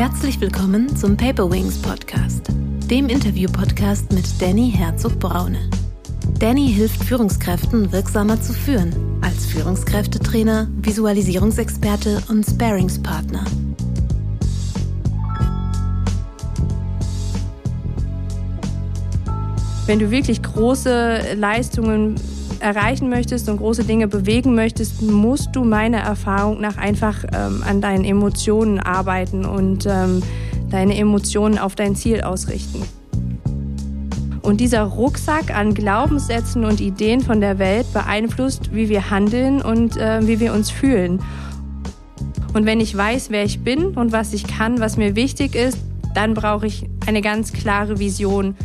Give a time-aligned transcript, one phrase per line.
[0.00, 2.46] Herzlich willkommen zum Paper Wings Podcast,
[2.90, 5.68] dem Interview-Podcast mit Danny Herzog-Braune.
[6.38, 13.44] Danny hilft Führungskräften wirksamer zu führen, als Führungskräftetrainer, Visualisierungsexperte und Sparingspartner.
[19.84, 22.14] Wenn du wirklich große Leistungen
[22.60, 27.80] erreichen möchtest und große Dinge bewegen möchtest, musst du meiner Erfahrung nach einfach ähm, an
[27.80, 30.22] deinen Emotionen arbeiten und ähm,
[30.70, 32.82] deine Emotionen auf dein Ziel ausrichten.
[34.42, 39.96] Und dieser Rucksack an Glaubenssätzen und Ideen von der Welt beeinflusst, wie wir handeln und
[39.96, 41.20] äh, wie wir uns fühlen.
[42.54, 45.78] Und wenn ich weiß, wer ich bin und was ich kann, was mir wichtig ist,
[46.14, 48.56] dann brauche ich eine ganz klare Vision.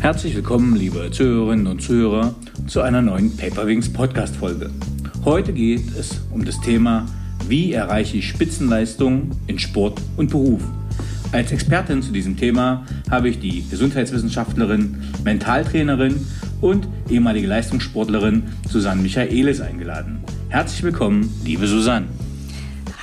[0.00, 2.34] Herzlich willkommen, liebe Zuhörerinnen und Zuhörer,
[2.66, 4.70] zu einer neuen Paperwings Podcast-Folge.
[5.24, 7.06] Heute geht es um das Thema,
[7.48, 10.62] wie erreiche ich Spitzenleistung in Sport und Beruf.
[11.32, 16.26] Als Expertin zu diesem Thema habe ich die Gesundheitswissenschaftlerin, Mentaltrainerin
[16.60, 20.24] und ehemalige Leistungssportlerin Susanne Michaelis eingeladen.
[20.48, 22.06] Herzlich willkommen, liebe Susanne.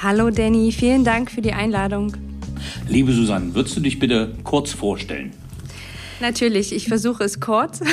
[0.01, 2.13] Hallo Danny, vielen Dank für die Einladung.
[2.89, 5.31] Liebe Susanne, würdest du dich bitte kurz vorstellen?
[6.23, 7.81] Natürlich, ich versuche es kurz.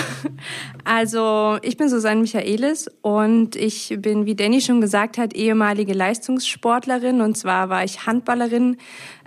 [0.85, 7.21] Also, ich bin Susanne Michaelis und ich bin, wie Danny schon gesagt hat, ehemalige Leistungssportlerin.
[7.21, 8.79] Und zwar war ich Handballerin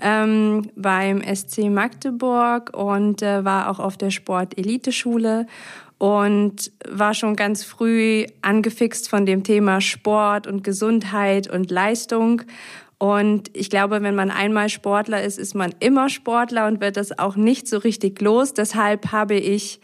[0.01, 5.45] ähm, beim SC Magdeburg und äh, war auch auf der Sport-Elite-Schule
[5.99, 12.41] und war schon ganz früh angefixt von dem Thema Sport und Gesundheit und Leistung
[13.03, 17.19] und ich glaube, wenn man einmal Sportler ist, ist man immer Sportler und wird das
[17.19, 18.53] auch nicht so richtig los.
[18.53, 19.81] Deshalb habe ich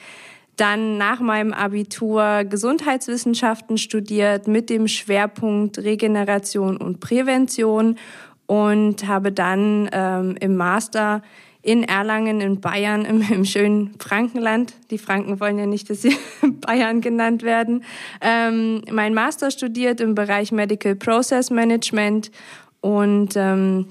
[0.55, 7.97] dann nach meinem Abitur Gesundheitswissenschaften studiert mit dem Schwerpunkt Regeneration und Prävention
[8.45, 11.21] und habe dann ähm, im Master
[11.61, 14.75] in Erlangen in Bayern im, im, schönen Frankenland.
[14.91, 17.83] Die Franken wollen ja nicht, dass sie Bayern genannt werden.
[18.21, 22.31] Ähm, mein Master studiert im Bereich Medical Process Management
[22.81, 23.87] und ähm,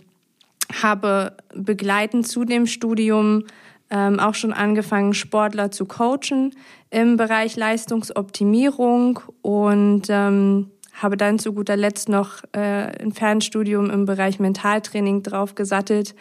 [0.82, 3.44] habe begleitend zu dem Studium
[3.90, 6.54] ähm, auch schon angefangen, Sportler zu coachen
[6.90, 14.04] im Bereich Leistungsoptimierung und ähm, habe dann zu guter Letzt noch äh, ein Fernstudium im
[14.04, 16.14] Bereich Mentaltraining draufgesattelt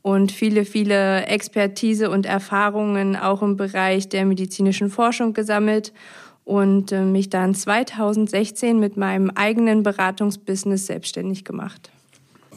[0.00, 5.92] und viele, viele Expertise und Erfahrungen auch im Bereich der medizinischen Forschung gesammelt
[6.44, 11.91] und äh, mich dann 2016 mit meinem eigenen Beratungsbusiness selbstständig gemacht.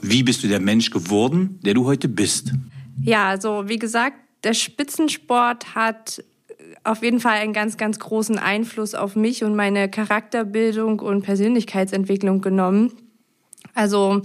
[0.08, 2.54] Wie bist du der Mensch geworden, der du heute bist?
[3.02, 6.24] Ja, also wie gesagt, der Spitzensport hat
[6.84, 12.42] auf jeden Fall einen ganz, ganz großen Einfluss auf mich und meine Charakterbildung und Persönlichkeitsentwicklung
[12.42, 12.94] genommen.
[13.74, 14.22] Also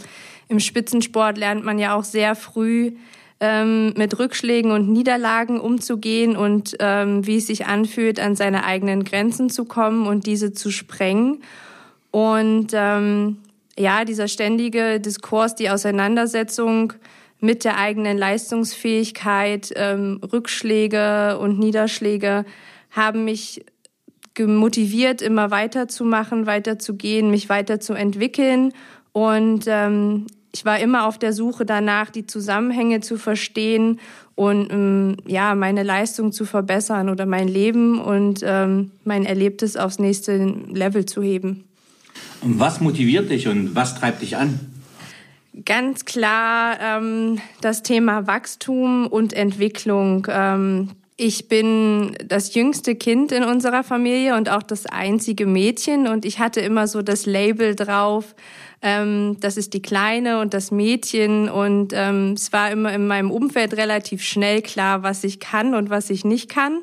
[0.49, 2.93] im Spitzensport lernt man ja auch sehr früh
[3.41, 9.05] ähm, mit Rückschlägen und Niederlagen umzugehen und ähm, wie es sich anfühlt, an seine eigenen
[9.05, 11.43] Grenzen zu kommen und diese zu sprengen.
[12.11, 13.39] Und ähm,
[13.81, 16.93] ja, dieser ständige Diskurs, die Auseinandersetzung
[17.41, 22.45] mit der eigenen Leistungsfähigkeit, ähm, Rückschläge und Niederschläge
[22.91, 23.65] haben mich
[24.39, 28.73] motiviert, immer weiterzumachen, weiterzugehen, mich weiterzuentwickeln.
[29.13, 34.01] Und ähm, ich war immer auf der Suche danach, die Zusammenhänge zu verstehen
[34.35, 39.99] und ähm, ja, meine Leistung zu verbessern oder mein Leben und ähm, mein Erlebtes aufs
[39.99, 41.70] nächste Level zu heben.
[42.43, 44.59] Was motiviert dich und was treibt dich an?
[45.65, 50.27] Ganz klar ähm, das Thema Wachstum und Entwicklung.
[50.31, 56.25] Ähm, ich bin das jüngste Kind in unserer Familie und auch das einzige Mädchen und
[56.25, 58.35] ich hatte immer so das Label drauf,
[58.81, 63.31] ähm, das ist die Kleine und das Mädchen und ähm, es war immer in meinem
[63.31, 66.79] Umfeld relativ schnell klar, was ich kann und was ich nicht kann.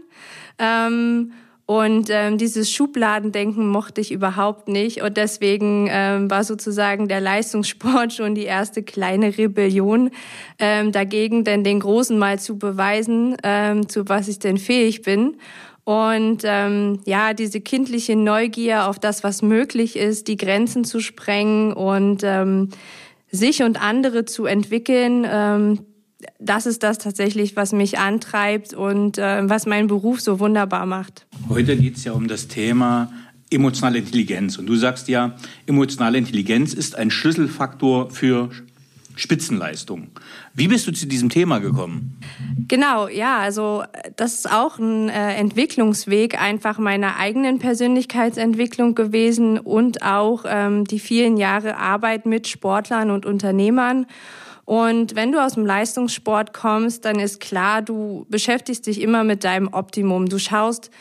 [0.59, 1.31] Ähm,
[1.67, 5.01] und ähm, dieses Schubladendenken mochte ich überhaupt nicht.
[5.01, 10.12] Und deswegen ähm, war sozusagen der Leistungssport schon die erste kleine Rebellion
[10.59, 15.36] ähm, dagegen, denn den Großen mal zu beweisen, ähm, zu was ich denn fähig bin.
[15.83, 21.74] Und ähm, ja, diese kindliche Neugier auf das, was möglich ist, die Grenzen zu sprengen
[21.74, 22.69] und ähm,
[23.30, 25.80] sich und andere zu entwickeln, ähm,
[26.39, 31.27] das ist das tatsächlich, was mich antreibt und äh, was meinen Beruf so wunderbar macht.
[31.49, 33.11] Heute geht es ja um das Thema
[33.51, 34.57] emotionale Intelligenz.
[34.57, 35.35] Und du sagst ja,
[35.67, 38.49] emotionale Intelligenz ist ein Schlüsselfaktor für
[39.15, 40.09] Spitzenleistung.
[40.53, 42.19] Wie bist du zu diesem Thema gekommen?
[42.67, 43.83] Genau, ja, also
[44.15, 50.99] das ist auch ein äh, Entwicklungsweg einfach meiner eigenen Persönlichkeitsentwicklung gewesen und auch ähm, die
[50.99, 54.05] vielen Jahre Arbeit mit Sportlern und Unternehmern.
[54.67, 59.45] Und wenn du aus dem Leistungssport kommst, dann ist klar, du beschäftigst dich immer mit
[59.45, 60.27] deinem Optimum.
[60.27, 60.91] Du schaust,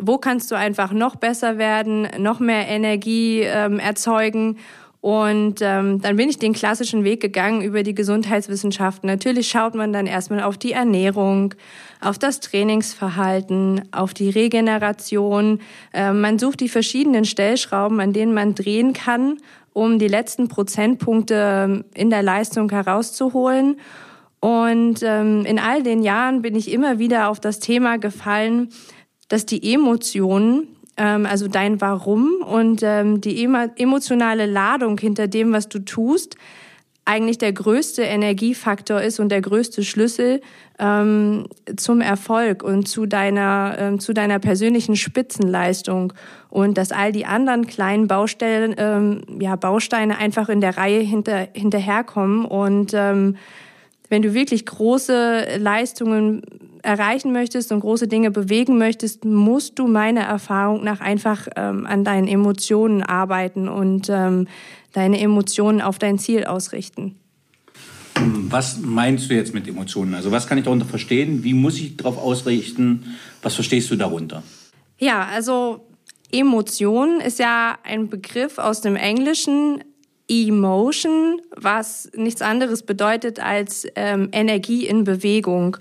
[0.00, 4.58] wo kannst du einfach noch besser werden, noch mehr Energie ähm, erzeugen.
[5.00, 9.08] Und ähm, dann bin ich den klassischen Weg gegangen über die Gesundheitswissenschaften.
[9.08, 11.54] Natürlich schaut man dann erstmal auf die Ernährung,
[12.00, 15.58] auf das Trainingsverhalten, auf die Regeneration.
[15.92, 19.38] Äh, man sucht die verschiedenen Stellschrauben, an denen man drehen kann,
[19.78, 23.76] um die letzten Prozentpunkte ähm, in der Leistung herauszuholen.
[24.40, 28.70] Und ähm, in all den Jahren bin ich immer wieder auf das Thema gefallen,
[29.28, 35.68] dass die Emotionen, ähm, also dein Warum und ähm, die emotionale Ladung hinter dem, was
[35.68, 36.36] du tust,
[37.08, 40.42] eigentlich der größte Energiefaktor ist und der größte Schlüssel
[40.78, 41.46] ähm,
[41.76, 46.12] zum Erfolg und zu deiner, ähm, zu deiner persönlichen Spitzenleistung.
[46.50, 51.48] Und dass all die anderen kleinen Baustellen, ähm, ja, Bausteine einfach in der Reihe hinter,
[51.54, 52.44] hinterherkommen.
[52.44, 53.36] Und ähm,
[54.10, 56.42] wenn du wirklich große Leistungen
[56.82, 62.04] erreichen möchtest und große Dinge bewegen möchtest, musst du meiner Erfahrung nach einfach ähm, an
[62.04, 64.48] deinen Emotionen arbeiten und ähm,
[64.92, 67.16] deine Emotionen auf dein Ziel ausrichten.
[68.20, 70.14] Was meinst du jetzt mit Emotionen?
[70.14, 71.44] Also was kann ich darunter verstehen?
[71.44, 73.16] Wie muss ich darauf ausrichten?
[73.42, 74.42] Was verstehst du darunter?
[74.98, 75.86] Ja, also
[76.32, 79.84] Emotion ist ja ein Begriff aus dem Englischen
[80.28, 85.78] Emotion, was nichts anderes bedeutet als ähm, Energie in Bewegung.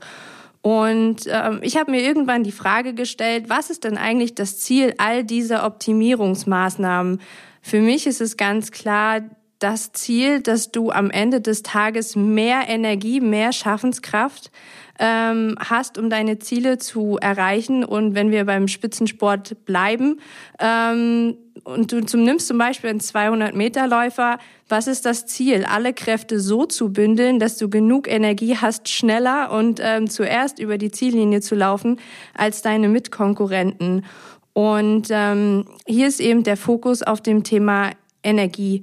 [0.61, 4.93] Und ähm, ich habe mir irgendwann die Frage gestellt, was ist denn eigentlich das Ziel
[4.97, 7.21] all dieser Optimierungsmaßnahmen?
[7.61, 9.21] Für mich ist es ganz klar
[9.59, 14.51] das Ziel, dass du am Ende des Tages mehr Energie, mehr Schaffenskraft
[14.99, 17.83] ähm, hast, um deine Ziele zu erreichen.
[17.83, 20.19] Und wenn wir beim Spitzensport bleiben
[20.59, 24.37] ähm, und du zum, nimmst zum Beispiel einen 200-Meter-Läufer,
[24.69, 25.65] was ist das Ziel?
[25.65, 30.77] Alle Kräfte so zu bündeln, dass du genug Energie hast, schneller und ähm, zuerst über
[30.77, 31.99] die Ziellinie zu laufen
[32.35, 34.05] als deine Mitkonkurrenten.
[34.53, 37.91] Und ähm, hier ist eben der Fokus auf dem Thema
[38.23, 38.81] Energie.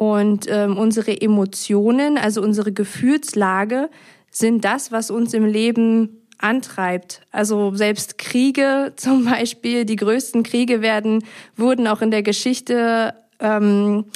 [0.00, 3.90] Und ähm, unsere Emotionen, also unsere Gefühlslage,
[4.30, 7.20] sind das, was uns im Leben antreibt.
[7.32, 11.22] Also selbst Kriege zum Beispiel, die größten Kriege werden,
[11.54, 14.06] wurden auch in der Geschichte ähm,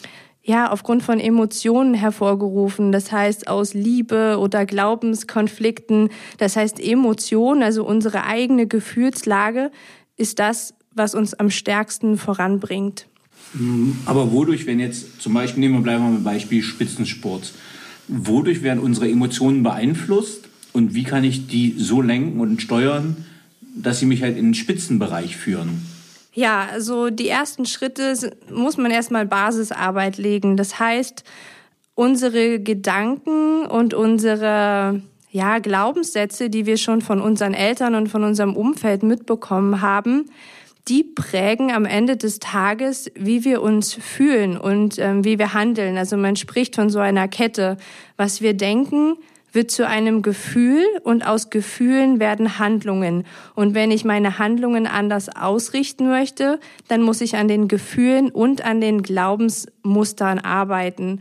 [0.42, 2.90] ja aufgrund von Emotionen hervorgerufen.
[2.90, 6.08] Das heißt aus Liebe oder Glaubenskonflikten.
[6.38, 9.70] Das heißt Emotion, also unsere eigene Gefühlslage,
[10.16, 13.06] ist das, was uns am stärksten voranbringt.
[13.54, 13.96] Mhm.
[14.06, 17.52] Aber wodurch, wenn jetzt zum Beispiel, nehmen wir bleiben wir beim Beispiel Spitzensport,
[18.08, 23.24] wodurch werden unsere Emotionen beeinflusst und wie kann ich die so lenken und steuern,
[23.60, 25.82] dass sie mich halt in den Spitzenbereich führen?
[26.32, 28.14] Ja, also die ersten Schritte
[28.52, 30.56] muss man erstmal Basisarbeit legen.
[30.56, 31.22] Das heißt,
[31.94, 38.56] unsere Gedanken und unsere ja, Glaubenssätze, die wir schon von unseren Eltern und von unserem
[38.56, 40.30] Umfeld mitbekommen haben,
[40.88, 45.96] die prägen am Ende des Tages, wie wir uns fühlen und ähm, wie wir handeln.
[45.96, 47.78] Also man spricht von so einer Kette.
[48.16, 49.16] Was wir denken,
[49.54, 53.24] wird zu einem Gefühl und aus Gefühlen werden Handlungen.
[53.54, 58.64] Und wenn ich meine Handlungen anders ausrichten möchte, dann muss ich an den Gefühlen und
[58.64, 61.20] an den Glaubensmustern arbeiten.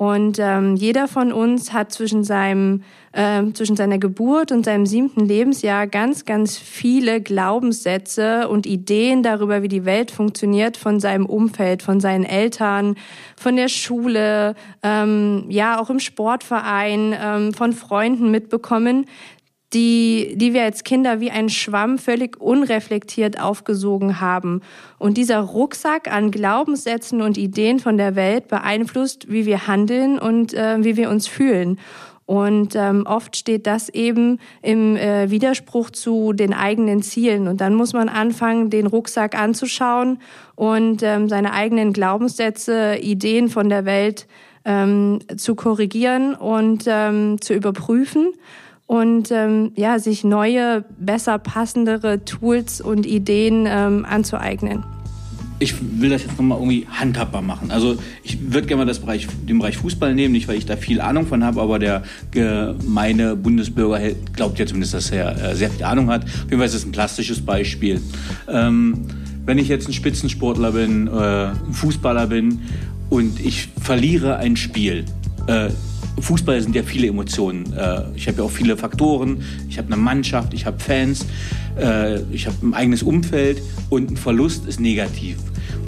[0.00, 5.26] Und ähm, jeder von uns hat zwischen seinem äh, zwischen seiner Geburt und seinem siebten
[5.26, 11.82] Lebensjahr ganz, ganz viele Glaubenssätze und Ideen darüber, wie die Welt funktioniert, von seinem Umfeld,
[11.82, 12.94] von seinen Eltern,
[13.36, 19.04] von der Schule, ähm, ja auch im Sportverein, ähm, von Freunden mitbekommen,
[19.72, 24.62] die, die wir als Kinder wie ein Schwamm völlig unreflektiert aufgesogen haben.
[24.98, 30.54] Und dieser Rucksack an Glaubenssätzen und Ideen von der Welt beeinflusst, wie wir handeln und
[30.54, 31.78] äh, wie wir uns fühlen.
[32.26, 37.48] Und ähm, oft steht das eben im äh, Widerspruch zu den eigenen Zielen.
[37.48, 40.20] Und dann muss man anfangen, den Rucksack anzuschauen
[40.54, 44.28] und ähm, seine eigenen Glaubenssätze, Ideen von der Welt
[44.64, 48.32] ähm, zu korrigieren und ähm, zu überprüfen
[48.90, 54.82] und ähm, ja, sich neue, besser passendere Tools und Ideen ähm, anzueignen
[55.62, 57.70] ich will das jetzt nochmal irgendwie handhabbar machen.
[57.70, 60.74] Also ich würde gerne mal das Bereich, den Bereich Fußball nehmen, nicht weil ich da
[60.74, 64.00] viel Ahnung von habe, aber der gemeine Bundesbürger
[64.32, 66.24] glaubt ja zumindest, dass er äh, sehr viel Ahnung hat.
[66.24, 68.00] Auf jeden Fall ist es ein plastisches Beispiel.
[68.48, 69.06] Ähm,
[69.44, 72.62] wenn ich jetzt ein Spitzensportler bin, äh, ein Fußballer bin
[73.10, 75.04] und ich verliere ein Spiel,
[75.46, 75.68] äh,
[76.22, 77.72] Fußball sind ja viele Emotionen.
[77.72, 79.42] Äh, ich habe ja auch viele Faktoren.
[79.68, 81.26] Ich habe eine Mannschaft, ich habe Fans,
[81.78, 85.38] äh, ich habe ein eigenes Umfeld und ein Verlust ist negativ.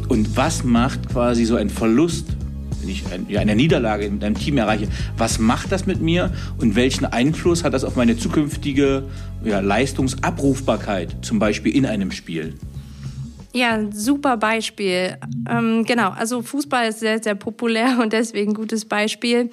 [0.09, 2.27] Und was macht quasi so ein Verlust
[2.83, 7.05] wenn ich eine Niederlage mit einem Team erreiche, was macht das mit mir und welchen
[7.05, 9.05] Einfluss hat das auf meine zukünftige
[9.45, 12.55] ja, Leistungsabrufbarkeit, zum Beispiel in einem Spiel?
[13.55, 15.17] Ja, super Beispiel.
[15.49, 19.51] Ähm, genau, also Fußball ist sehr, sehr populär und deswegen gutes Beispiel.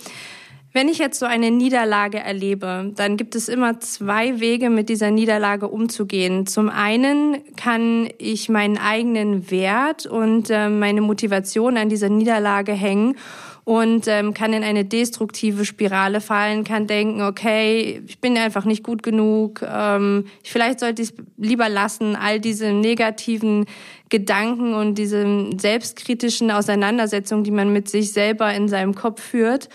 [0.72, 5.10] Wenn ich jetzt so eine Niederlage erlebe, dann gibt es immer zwei Wege, mit dieser
[5.10, 6.46] Niederlage umzugehen.
[6.46, 13.16] Zum einen kann ich meinen eigenen Wert und äh, meine Motivation an dieser Niederlage hängen
[13.64, 18.84] und ähm, kann in eine destruktive Spirale fallen, kann denken, okay, ich bin einfach nicht
[18.84, 23.66] gut genug, ähm, vielleicht sollte ich es lieber lassen, all diese negativen
[24.10, 29.70] Gedanken und diese selbstkritischen Auseinandersetzungen, die man mit sich selber in seinem Kopf führt.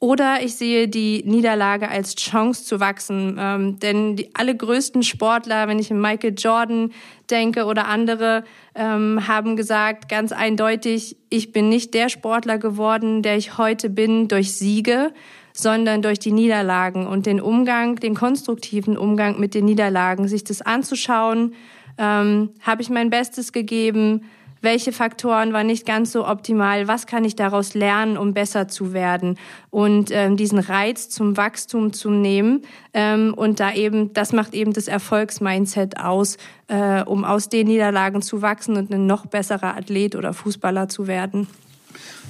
[0.00, 3.36] Oder ich sehe die Niederlage als Chance zu wachsen.
[3.38, 6.92] Ähm, denn die alle größten Sportler, wenn ich an Michael Jordan
[7.30, 13.36] denke oder andere, ähm, haben gesagt ganz eindeutig, ich bin nicht der Sportler geworden, der
[13.36, 15.12] ich heute bin durch Siege,
[15.54, 20.60] sondern durch die Niederlagen und den Umgang, den konstruktiven Umgang mit den Niederlagen, sich das
[20.60, 21.54] anzuschauen,
[21.96, 24.24] ähm, habe ich mein Bestes gegeben,
[24.64, 28.92] welche Faktoren waren nicht ganz so optimal, was kann ich daraus lernen, um besser zu
[28.92, 29.38] werden
[29.70, 34.72] und ähm, diesen Reiz zum Wachstum zu nehmen ähm, und da eben, das macht eben
[34.72, 36.36] das Erfolgsmindset aus,
[36.68, 41.06] äh, um aus den Niederlagen zu wachsen und ein noch besserer Athlet oder Fußballer zu
[41.06, 41.46] werden.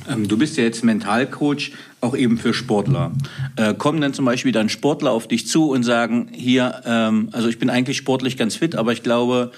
[0.09, 3.13] Ähm, du bist ja jetzt Mentalcoach, auch eben für Sportler.
[3.57, 7.49] Äh, kommen dann zum Beispiel dann Sportler auf dich zu und sagen, hier, ähm, also
[7.49, 9.53] ich bin eigentlich sportlich ganz fit, aber ich glaube,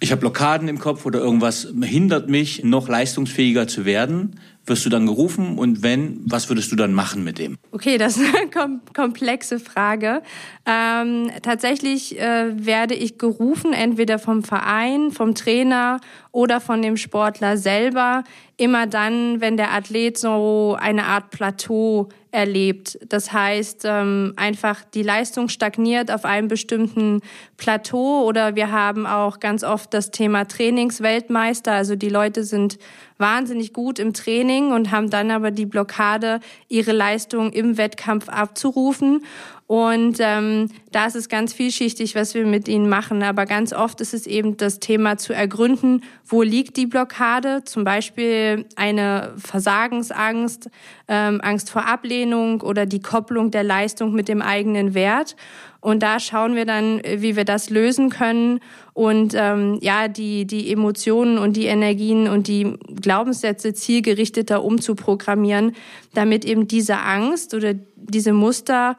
[0.00, 4.90] ich habe Blockaden im Kopf oder irgendwas hindert mich, noch leistungsfähiger zu werden, wirst du
[4.90, 7.58] dann gerufen und wenn, was würdest du dann machen mit dem?
[7.72, 10.22] Okay, das ist eine kom komplexe Frage.
[10.64, 16.00] Ähm, tatsächlich äh, werde ich gerufen, entweder vom Verein, vom Trainer
[16.32, 18.24] oder von dem Sportler selber,
[18.56, 22.98] immer dann, wenn der Athlet so eine Art Plateau erlebt.
[23.08, 27.22] Das heißt, ähm, einfach die Leistung stagniert auf einem bestimmten
[27.56, 31.72] Plateau oder wir haben auch ganz oft das Thema Trainingsweltmeister.
[31.72, 32.78] Also die Leute sind
[33.18, 39.24] wahnsinnig gut im Training und haben dann aber die Blockade, ihre Leistung im Wettkampf abzurufen.
[39.70, 43.22] Und ähm, da ist es ganz vielschichtig, was wir mit ihnen machen.
[43.22, 47.62] Aber ganz oft ist es eben das Thema zu ergründen, wo liegt die Blockade?
[47.62, 50.70] Zum Beispiel eine Versagensangst,
[51.06, 55.36] ähm, Angst vor Ablehnung oder die Kopplung der Leistung mit dem eigenen Wert.
[55.78, 58.58] Und da schauen wir dann, wie wir das lösen können
[58.92, 65.76] und ähm, ja, die, die Emotionen und die Energien und die Glaubenssätze zielgerichteter umzuprogrammieren,
[66.12, 68.96] damit eben diese Angst oder diese Muster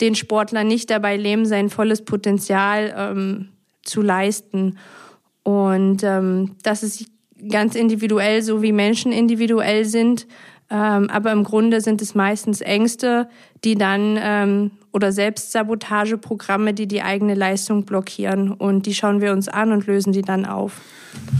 [0.00, 3.48] den Sportler nicht dabei lähmen, sein volles Potenzial ähm,
[3.82, 4.78] zu leisten.
[5.42, 7.06] Und ähm, das ist
[7.48, 10.26] ganz individuell, so wie Menschen individuell sind.
[10.70, 13.28] Ähm, aber im Grunde sind es meistens Ängste,
[13.64, 18.52] die dann ähm, oder Selbstsabotageprogramme, die die eigene Leistung blockieren.
[18.52, 20.80] Und die schauen wir uns an und lösen die dann auf.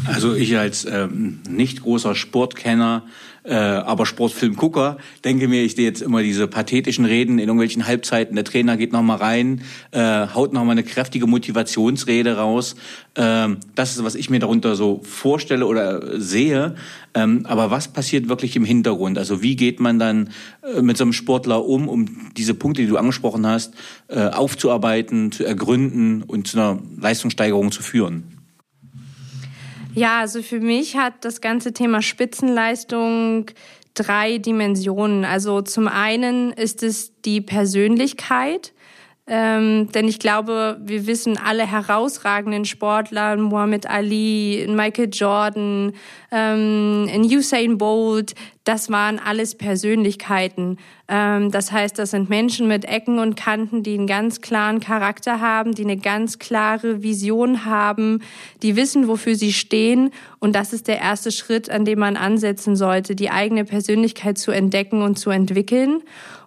[0.07, 3.05] Also ich als ähm, nicht großer Sportkenner
[3.45, 8.37] äh, aber Sportfilmgucker, denke mir, ich sehe jetzt immer diese pathetischen Reden in irgendwelchen Halbzeiten.
[8.37, 12.77] Der Trainer geht noch mal rein, äh, haut noch mal eine kräftige Motivationsrede raus.
[13.17, 16.77] Ähm, das ist, was ich mir darunter so vorstelle oder sehe.
[17.15, 19.19] Ähm, aber was passiert wirklich im Hintergrund?
[19.19, 20.31] Also wie geht man dann
[20.77, 23.75] äh, mit so einem Sportler um, um diese Punkte, die du angesprochen hast,
[24.09, 28.39] äh, aufzuarbeiten, zu ergründen und zu einer Leistungssteigerung zu führen?
[29.95, 33.47] Ja, also für mich hat das ganze Thema Spitzenleistung
[33.95, 35.25] drei Dimensionen.
[35.25, 38.73] Also zum einen ist es die Persönlichkeit,
[39.29, 45.93] ähm, denn ich glaube, wir wissen alle herausragenden Sportler, Muhammad Ali, Michael Jordan,
[46.33, 50.79] ähm, Usain Bolt, das waren alles Persönlichkeiten.
[51.09, 55.41] Ähm, das heißt, das sind Menschen mit Ecken und Kanten, die einen ganz klaren Charakter
[55.41, 58.23] haben, die eine ganz klare Vision haben,
[58.63, 60.11] die wissen, wofür sie stehen.
[60.41, 64.51] Und das ist der erste Schritt, an dem man ansetzen sollte, die eigene Persönlichkeit zu
[64.51, 66.03] entdecken und zu entwickeln.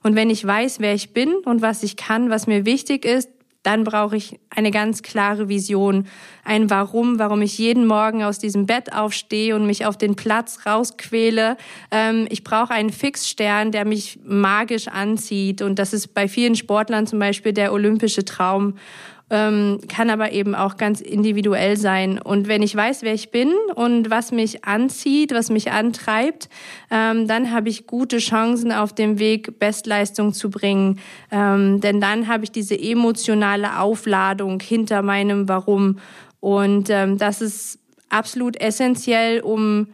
[0.05, 3.27] Und wenn ich weiß, wer ich bin und was ich kann, was mir wichtig ist,
[3.63, 6.05] dann brauche ich eine ganz klare Vision,
[6.43, 10.67] ein Warum, warum ich jeden Morgen aus diesem Bett aufstehe und mich auf den Platz
[10.67, 11.57] rausquäle.
[11.89, 15.63] Ähm, ich brauche einen Fixstern, der mich magisch anzieht.
[15.63, 18.75] Und das ist bei vielen Sportlern zum Beispiel der olympische Traum
[19.29, 22.19] ähm, kann aber eben auch ganz individuell sein.
[22.21, 26.47] Und wenn ich weiß, wer ich bin und was mich anzieht, was mich antreibt,
[26.91, 30.99] ähm, dann habe ich gute Chancen auf dem Weg, Bestleistung zu bringen.
[31.31, 35.97] Ähm, denn dann habe ich diese emotionale Aufladung hinter meinem Warum.
[36.39, 37.79] Und ähm, das ist
[38.09, 39.87] absolut essentiell, um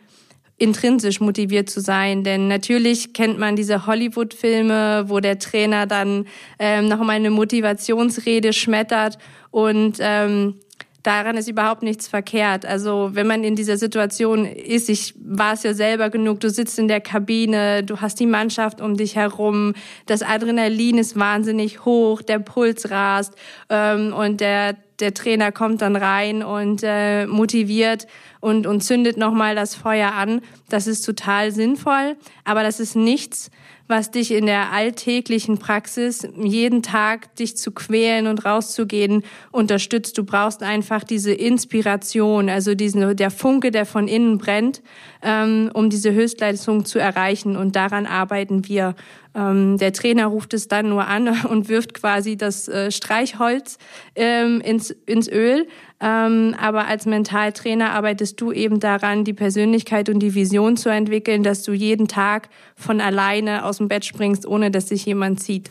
[0.61, 2.23] intrinsisch motiviert zu sein.
[2.23, 6.25] Denn natürlich kennt man diese Hollywood-Filme, wo der Trainer dann
[6.59, 9.17] ähm, nochmal eine Motivationsrede schmettert
[9.49, 10.55] und ähm,
[11.03, 12.65] daran ist überhaupt nichts verkehrt.
[12.65, 16.77] Also wenn man in dieser Situation ist, ich war es ja selber genug, du sitzt
[16.77, 19.73] in der Kabine, du hast die Mannschaft um dich herum,
[20.05, 23.33] das Adrenalin ist wahnsinnig hoch, der Puls rast
[23.69, 28.07] ähm, und der, der Trainer kommt dann rein und äh, motiviert
[28.39, 30.41] und, und zündet nochmal das Feuer an.
[30.69, 32.15] Das ist total sinnvoll,
[32.45, 33.51] aber das ist nichts,
[33.91, 40.17] was dich in der alltäglichen Praxis, jeden Tag dich zu quälen und rauszugehen, unterstützt.
[40.17, 44.81] Du brauchst einfach diese Inspiration, also diesen, der Funke, der von innen brennt,
[45.21, 47.57] ähm, um diese Höchstleistung zu erreichen.
[47.57, 48.95] Und daran arbeiten wir.
[49.33, 53.77] Ähm, der Trainer ruft es dann nur an und wirft quasi das äh, Streichholz
[54.15, 55.67] ähm, ins, ins Öl.
[55.99, 61.43] Ähm, aber als Mentaltrainer arbeitest du eben daran, die Persönlichkeit und die Vision zu entwickeln,
[61.43, 65.69] dass du jeden Tag von alleine aus dem Bett springst, ohne dass sich jemand zieht.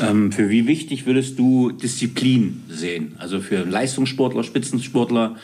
[0.00, 3.16] Ähm, für wie wichtig würdest du Disziplin sehen?
[3.18, 5.36] Also für Leistungssportler, Spitzensportler.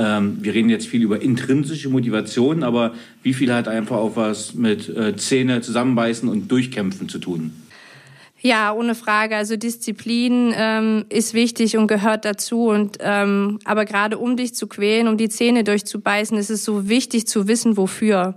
[0.00, 4.54] Ähm, wir reden jetzt viel über intrinsische Motivation, aber wie viel hat einfach auch was
[4.54, 7.52] mit äh, Zähne zusammenbeißen und durchkämpfen zu tun?
[8.40, 9.36] Ja, ohne Frage.
[9.36, 12.68] Also Disziplin ähm, ist wichtig und gehört dazu.
[12.68, 16.88] Und ähm, aber gerade um dich zu quälen, um die Zähne durchzubeißen, ist es so
[16.88, 18.36] wichtig zu wissen, wofür.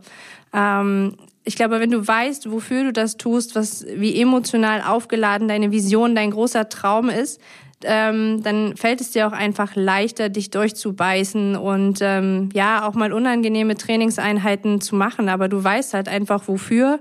[0.54, 1.14] Ähm,
[1.46, 6.16] ich glaube, wenn du weißt, wofür du das tust, was wie emotional aufgeladen deine Vision,
[6.16, 7.40] dein großer Traum ist,
[7.86, 13.14] ähm, dann fällt es dir auch einfach leichter, dich durchzubeißen und ähm, ja, auch mal
[13.14, 15.30] unangenehme Trainingseinheiten zu machen.
[15.30, 17.00] Aber du weißt halt einfach wofür.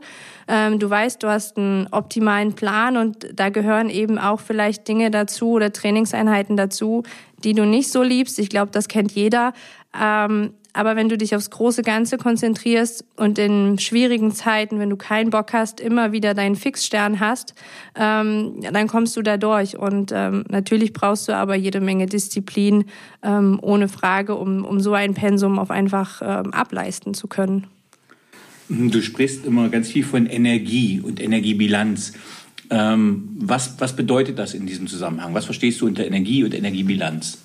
[0.49, 5.11] Ähm, du weißt, du hast einen optimalen Plan und da gehören eben auch vielleicht Dinge
[5.11, 7.03] dazu oder Trainingseinheiten dazu,
[7.45, 8.39] die du nicht so liebst.
[8.39, 9.53] Ich glaube, das kennt jeder.
[10.01, 14.97] Ähm, aber wenn du dich aufs große Ganze konzentrierst und in schwierigen Zeiten, wenn du
[14.97, 17.55] keinen Bock hast, immer wieder deinen Fixstern hast,
[17.94, 19.77] ähm, dann kommst du da durch.
[19.77, 22.87] Und ähm, natürlich brauchst du aber jede Menge Disziplin,
[23.23, 27.66] ähm, ohne Frage, um, um so ein Pensum auf einfach ähm, ableisten zu können.
[28.68, 32.14] Du sprichst immer ganz viel von Energie und Energiebilanz.
[32.70, 35.35] Ähm, was, was bedeutet das in diesem Zusammenhang?
[35.35, 37.41] Was verstehst du unter Energie und Energiebilanz?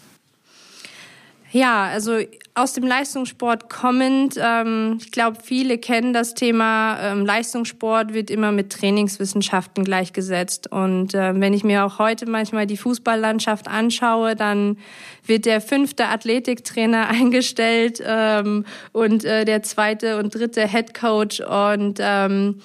[1.52, 2.20] Ja, also
[2.56, 8.52] aus dem Leistungssport kommend, ähm, ich glaube, viele kennen das Thema, ähm, Leistungssport wird immer
[8.52, 10.70] mit Trainingswissenschaften gleichgesetzt.
[10.70, 14.78] Und äh, wenn ich mir auch heute manchmal die Fußballlandschaft anschaue, dann
[15.26, 22.62] wird der fünfte Athletiktrainer eingestellt ähm, und äh, der zweite und dritte Headcoach und ähm,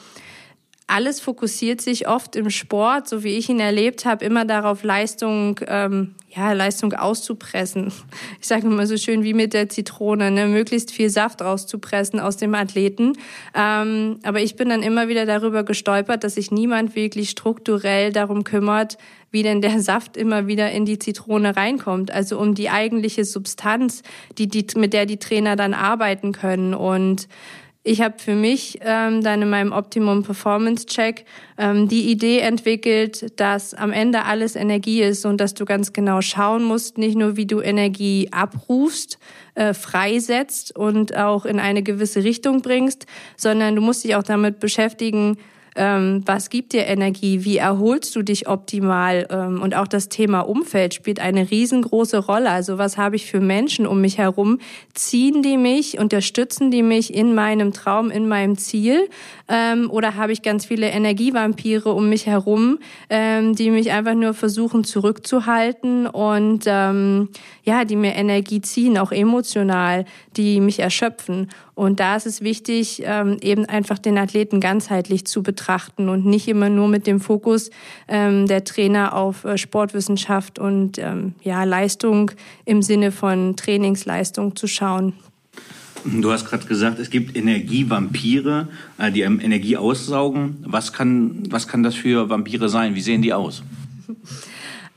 [0.86, 5.60] alles fokussiert sich oft im Sport, so wie ich ihn erlebt habe, immer darauf, Leistung,
[5.66, 7.92] ähm, ja, Leistung auszupressen.
[8.40, 10.46] Ich sage immer so schön wie mit der Zitrone, ne?
[10.46, 13.14] möglichst viel Saft rauszupressen aus dem Athleten.
[13.54, 18.44] Ähm, aber ich bin dann immer wieder darüber gestolpert, dass sich niemand wirklich strukturell darum
[18.44, 18.96] kümmert,
[19.30, 22.10] wie denn der Saft immer wieder in die Zitrone reinkommt.
[22.10, 24.02] Also um die eigentliche Substanz,
[24.38, 26.74] die, die, mit der die Trainer dann arbeiten können.
[26.74, 27.28] Und
[27.84, 31.24] ich habe für mich ähm, dann in meinem Optimum Performance Check
[31.58, 36.20] ähm, die Idee entwickelt, dass am Ende alles Energie ist und dass du ganz genau
[36.20, 39.18] schauen musst, nicht nur wie du Energie abrufst,
[39.56, 44.60] äh, freisetzt und auch in eine gewisse Richtung bringst, sondern du musst dich auch damit
[44.60, 45.36] beschäftigen,
[45.74, 50.40] ähm, was gibt dir Energie, wie erholst du dich optimal ähm, und auch das Thema
[50.40, 52.50] Umfeld spielt eine riesengroße Rolle.
[52.50, 54.58] Also was habe ich für Menschen um mich herum?
[54.94, 59.08] Ziehen die mich, unterstützen die mich in meinem Traum, in meinem Ziel
[59.48, 64.34] ähm, oder habe ich ganz viele Energievampire um mich herum, ähm, die mich einfach nur
[64.34, 67.28] versuchen zurückzuhalten und ähm,
[67.64, 70.04] ja, die mir Energie ziehen, auch emotional,
[70.36, 71.48] die mich erschöpfen.
[71.82, 76.46] Und da ist es wichtig, ähm, eben einfach den Athleten ganzheitlich zu betrachten und nicht
[76.46, 77.70] immer nur mit dem Fokus
[78.06, 82.30] ähm, der Trainer auf äh, Sportwissenschaft und ähm, ja, Leistung
[82.66, 85.14] im Sinne von Trainingsleistung zu schauen.
[86.04, 88.68] Du hast gerade gesagt, es gibt Energievampire,
[88.98, 90.58] äh, die Energie aussaugen.
[90.64, 92.94] Was kann, was kann das für Vampire sein?
[92.94, 93.64] Wie sehen die aus?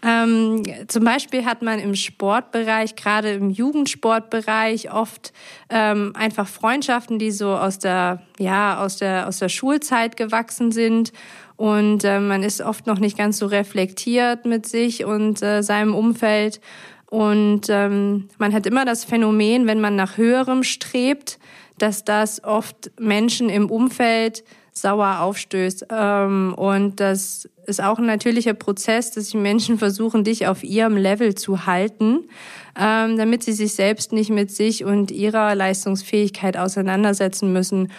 [0.06, 5.34] Ähm, zum Beispiel hat man im Sportbereich, gerade im Jugendsportbereich, oft
[5.70, 11.12] ähm, einfach Freundschaften, die so aus der, ja, aus der, aus der Schulzeit gewachsen sind.
[11.56, 15.96] Und äh, man ist oft noch nicht ganz so reflektiert mit sich und äh, seinem
[15.96, 16.62] Umfeld.
[17.10, 21.39] Und ähm, man hat immer das Phänomen, wenn man nach höherem strebt,
[21.80, 24.44] dass das oft Menschen im Umfeld
[24.78, 25.88] sauer aufstößt.
[25.90, 30.98] Ähm, und das ist auch ein natürlicher Prozess, dass die Menschen versuchen, dich auf ihrem
[30.98, 32.26] Level zu halten,
[32.80, 37.92] ähm, damit sie sich selbst nicht mit sich und ihrer Leistungsfähigkeit auseinandersetzen müssen.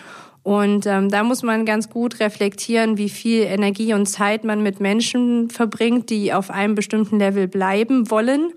[0.42, 4.78] Und ähm, da muss man ganz gut reflektieren, wie viel Energie und Zeit man mit
[4.78, 8.52] Menschen verbringt, die auf einem bestimmten Level bleiben wollen.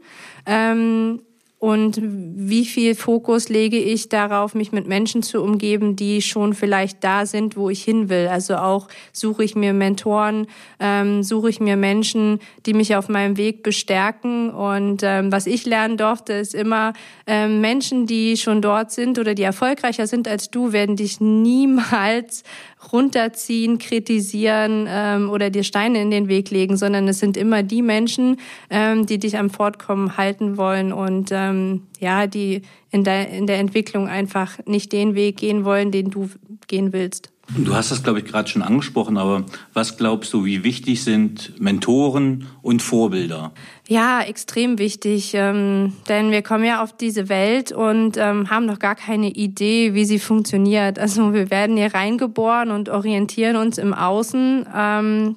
[0.45, 1.21] Ähm,
[1.59, 7.03] und wie viel Fokus lege ich darauf, mich mit Menschen zu umgeben, die schon vielleicht
[7.03, 8.29] da sind, wo ich hin will.
[8.29, 10.47] Also auch suche ich mir Mentoren,
[10.79, 14.51] ähm, suche ich mir Menschen, die mich auf meinem Weg bestärken.
[14.51, 16.93] Und ähm, was ich lernen durfte, ist immer,
[17.27, 22.43] ähm, Menschen, die schon dort sind oder die erfolgreicher sind als du, werden dich niemals
[22.91, 27.81] runterziehen, kritisieren ähm, oder dir Steine in den Weg legen, sondern es sind immer die
[27.81, 28.37] Menschen,
[28.69, 32.61] ähm, die dich am Fortkommen halten wollen und ähm, ja, die
[32.91, 36.29] in der, in der Entwicklung einfach nicht den Weg gehen wollen, den du
[36.67, 37.31] gehen willst.
[37.57, 41.59] Du hast das, glaube ich, gerade schon angesprochen, aber was glaubst du, wie wichtig sind
[41.59, 43.51] Mentoren und Vorbilder?
[43.87, 48.77] Ja, extrem wichtig, ähm, denn wir kommen ja auf diese Welt und ähm, haben noch
[48.77, 50.99] gar keine Idee, wie sie funktioniert.
[50.99, 54.67] Also wir werden hier reingeboren und orientieren uns im Außen.
[54.75, 55.35] Ähm,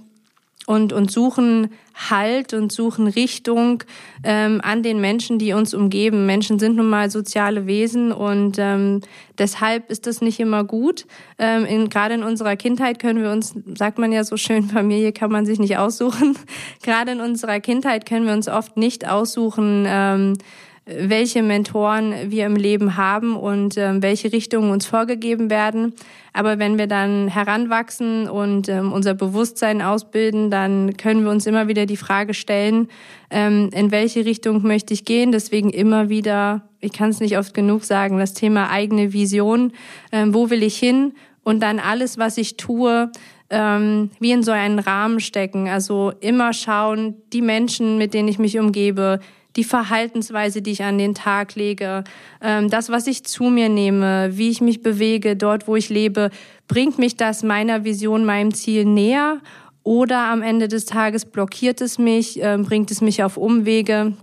[0.67, 3.85] und, und suchen Halt und suchen Richtung
[4.25, 6.25] ähm, an den Menschen, die uns umgeben.
[6.25, 9.01] Menschen sind nun mal soziale Wesen und ähm,
[9.39, 11.07] deshalb ist das nicht immer gut.
[11.39, 15.13] Ähm, in, gerade in unserer Kindheit können wir uns, sagt man ja so schön, Familie
[15.13, 16.39] kann man sich nicht aussuchen.
[16.83, 20.39] gerade in unserer Kindheit können wir uns oft nicht aussuchen, ähm,
[20.85, 25.95] welche Mentoren wir im Leben haben und ähm, welche Richtungen uns vorgegeben werden.
[26.33, 31.69] Aber wenn wir dann heranwachsen und ähm, unser Bewusstsein ausbilden, dann können wir uns immer
[31.69, 32.89] wieder die Frage stellen,
[33.31, 35.33] ähm, in welche Richtung möchte ich gehen.
[35.33, 39.73] Deswegen immer wieder, ich kann es nicht oft genug sagen, das Thema eigene Vision.
[40.11, 41.13] Ähm, wo will ich hin?
[41.45, 43.11] Und dann alles, was ich tue,
[43.51, 45.69] ähm, wie in so einen Rahmen stecken.
[45.69, 49.21] Also immer schauen, die Menschen, mit denen ich mich umgebe,
[49.57, 52.05] die Verhaltensweise, die ich an den Tag lege,
[52.41, 56.31] ähm, das, was ich zu mir nehme, wie ich mich bewege, dort, wo ich lebe,
[56.69, 59.41] bringt mich das meiner Vision, meinem Ziel näher
[59.83, 64.15] oder am Ende des Tages blockiert es mich, ähm, bringt es mich auf Umwege.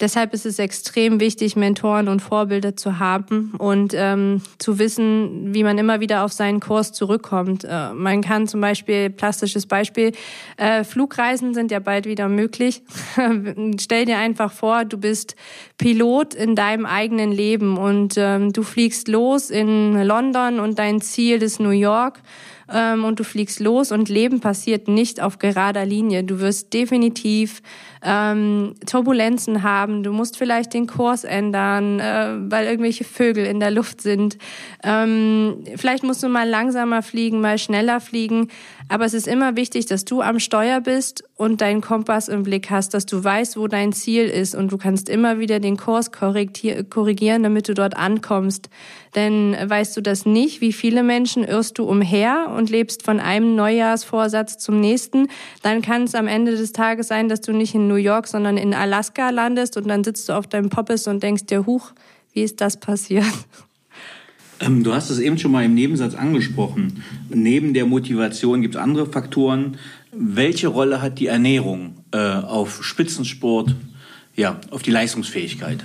[0.00, 5.64] Deshalb ist es extrem wichtig, Mentoren und Vorbilder zu haben und ähm, zu wissen, wie
[5.64, 7.64] man immer wieder auf seinen Kurs zurückkommt.
[7.64, 10.12] Äh, man kann zum Beispiel, plastisches Beispiel,
[10.58, 12.82] äh, Flugreisen sind ja bald wieder möglich.
[13.80, 15.34] Stell dir einfach vor, du bist
[15.78, 21.42] Pilot in deinem eigenen Leben und ähm, du fliegst los in London und dein Ziel
[21.42, 22.20] ist New York
[22.72, 26.24] ähm, und du fliegst los und Leben passiert nicht auf gerader Linie.
[26.24, 27.62] Du wirst definitiv
[28.02, 30.02] ähm, Turbulenzen haben.
[30.02, 34.38] Du musst vielleicht den Kurs ändern, äh, weil irgendwelche Vögel in der Luft sind.
[34.82, 38.48] Ähm, vielleicht musst du mal langsamer fliegen, mal schneller fliegen.
[38.88, 42.70] Aber es ist immer wichtig, dass du am Steuer bist und deinen Kompass im Blick
[42.70, 46.10] hast, dass du weißt, wo dein Ziel ist und du kannst immer wieder den Kurs
[46.10, 48.70] korrigieren, damit du dort ankommst.
[49.14, 53.54] Denn weißt du das nicht, wie viele Menschen irrst du umher und lebst von einem
[53.54, 55.28] Neujahrsvorsatz zum nächsten,
[55.62, 58.56] dann kann es am Ende des Tages sein, dass du nicht in New York, sondern
[58.56, 61.92] in Alaska landest und dann sitzt du auf deinem Poppes und denkst dir, huch,
[62.32, 63.26] wie ist das passiert?
[64.60, 67.02] Ähm, du hast es eben schon mal im Nebensatz angesprochen.
[67.28, 69.76] Neben der Motivation gibt es andere Faktoren.
[70.18, 73.74] Welche Rolle hat die Ernährung äh, auf Spitzensport,
[74.34, 75.84] ja, auf die Leistungsfähigkeit?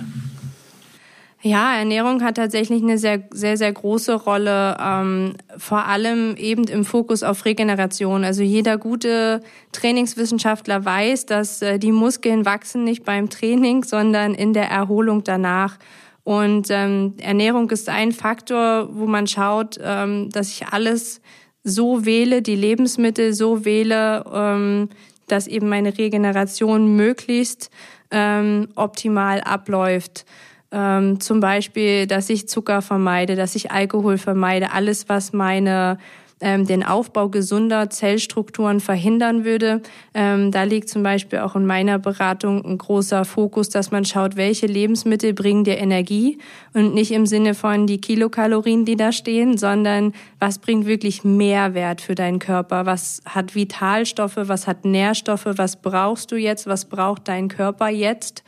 [1.44, 6.84] Ja, Ernährung hat tatsächlich eine sehr, sehr, sehr große Rolle, ähm, vor allem eben im
[6.84, 8.22] Fokus auf Regeneration.
[8.22, 9.40] Also jeder gute
[9.72, 15.78] Trainingswissenschaftler weiß, dass äh, die Muskeln wachsen nicht beim Training, sondern in der Erholung danach.
[16.22, 21.20] Und ähm, Ernährung ist ein Faktor, wo man schaut, ähm, dass ich alles
[21.64, 24.88] so wähle, die Lebensmittel so wähle, ähm,
[25.28, 27.70] dass eben meine Regeneration möglichst
[28.10, 30.24] ähm, optimal abläuft.
[30.70, 35.98] Ähm, zum Beispiel, dass ich Zucker vermeide, dass ich Alkohol vermeide, alles, was meine
[36.42, 39.80] ähm, den Aufbau gesunder Zellstrukturen verhindern würde.
[40.12, 44.36] Ähm, da liegt zum Beispiel auch in meiner Beratung ein großer Fokus, dass man schaut,
[44.36, 46.38] welche Lebensmittel bringen dir Energie
[46.74, 52.00] und nicht im Sinne von die Kilokalorien, die da stehen, sondern was bringt wirklich Mehrwert
[52.00, 52.84] für deinen Körper?
[52.86, 54.36] Was hat Vitalstoffe?
[54.36, 55.46] Was hat Nährstoffe?
[55.46, 56.66] Was brauchst du jetzt?
[56.66, 58.42] Was braucht dein Körper jetzt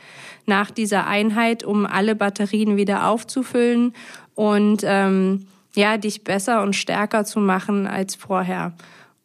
[0.45, 3.93] nach dieser Einheit, um alle Batterien wieder aufzufüllen?
[4.35, 8.73] Und ähm, ja, dich besser und stärker zu machen als vorher.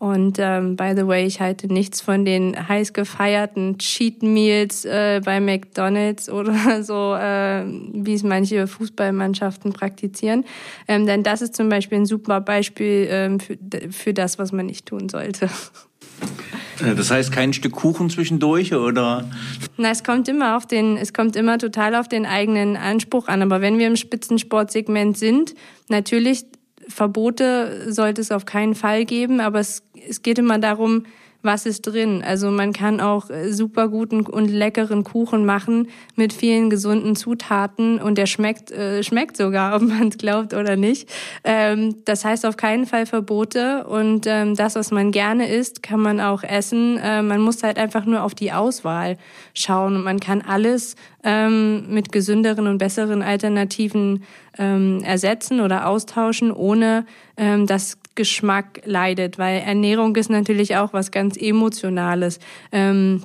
[0.00, 5.20] Und ähm, by the way, ich halte nichts von den heiß gefeierten Cheat Meals äh,
[5.22, 10.46] bei McDonald's oder so, äh, wie es manche Fußballmannschaften praktizieren.
[10.88, 13.58] Ähm, denn das ist zum Beispiel ein super Beispiel ähm, für,
[13.90, 15.50] für das, was man nicht tun sollte.
[16.82, 19.28] Äh, das heißt kein Stück Kuchen zwischendurch oder?
[19.76, 23.42] Na, es kommt immer auf den, es kommt immer total auf den eigenen Anspruch an.
[23.42, 25.54] Aber wenn wir im Spitzensportsegment sind,
[25.88, 26.44] natürlich
[26.88, 31.04] Verbote sollte es auf keinen Fall geben, aber es, es geht immer darum,
[31.42, 32.22] was ist drin.
[32.24, 37.98] Also man kann auch äh, super guten und leckeren Kuchen machen mit vielen gesunden Zutaten
[38.00, 41.08] und der schmeckt, äh, schmeckt sogar, ob man es glaubt oder nicht.
[41.44, 46.00] Ähm, das heißt auf keinen Fall Verbote und ähm, das, was man gerne isst, kann
[46.00, 46.98] man auch essen.
[46.98, 49.16] Äh, man muss halt einfach nur auf die Auswahl
[49.54, 54.24] schauen und man kann alles ähm, mit gesünderen und besseren Alternativen
[54.58, 61.10] ähm, ersetzen oder austauschen, ohne ähm, dass Geschmack leidet, weil Ernährung ist natürlich auch was
[61.10, 62.38] ganz Emotionales.
[62.72, 63.22] Ähm,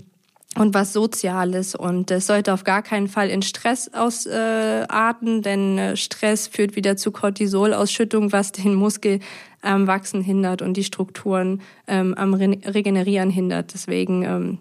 [0.57, 1.75] und was Soziales.
[1.75, 6.95] Und es sollte auf gar keinen Fall in Stress ausarten, äh, denn Stress führt wieder
[6.97, 9.19] zu Cortisolausschüttung, was den Muskel
[9.61, 13.73] am Wachsen hindert und die Strukturen ähm, am Re Regenerieren hindert.
[13.73, 14.57] Deswegen ähm,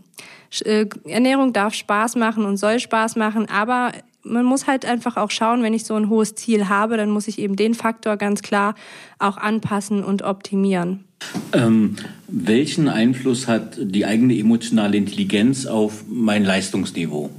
[0.65, 3.93] äh, Ernährung darf Spaß machen und soll Spaß machen, aber
[4.25, 7.29] man muss halt einfach auch schauen, wenn ich so ein hohes Ziel habe, dann muss
[7.29, 8.75] ich eben den Faktor ganz klar
[9.19, 11.05] auch anpassen und optimieren.
[11.53, 11.97] Ähm,
[12.29, 17.31] welchen Einfluss hat die eigene emotionale Intelligenz auf mein Leistungsniveau?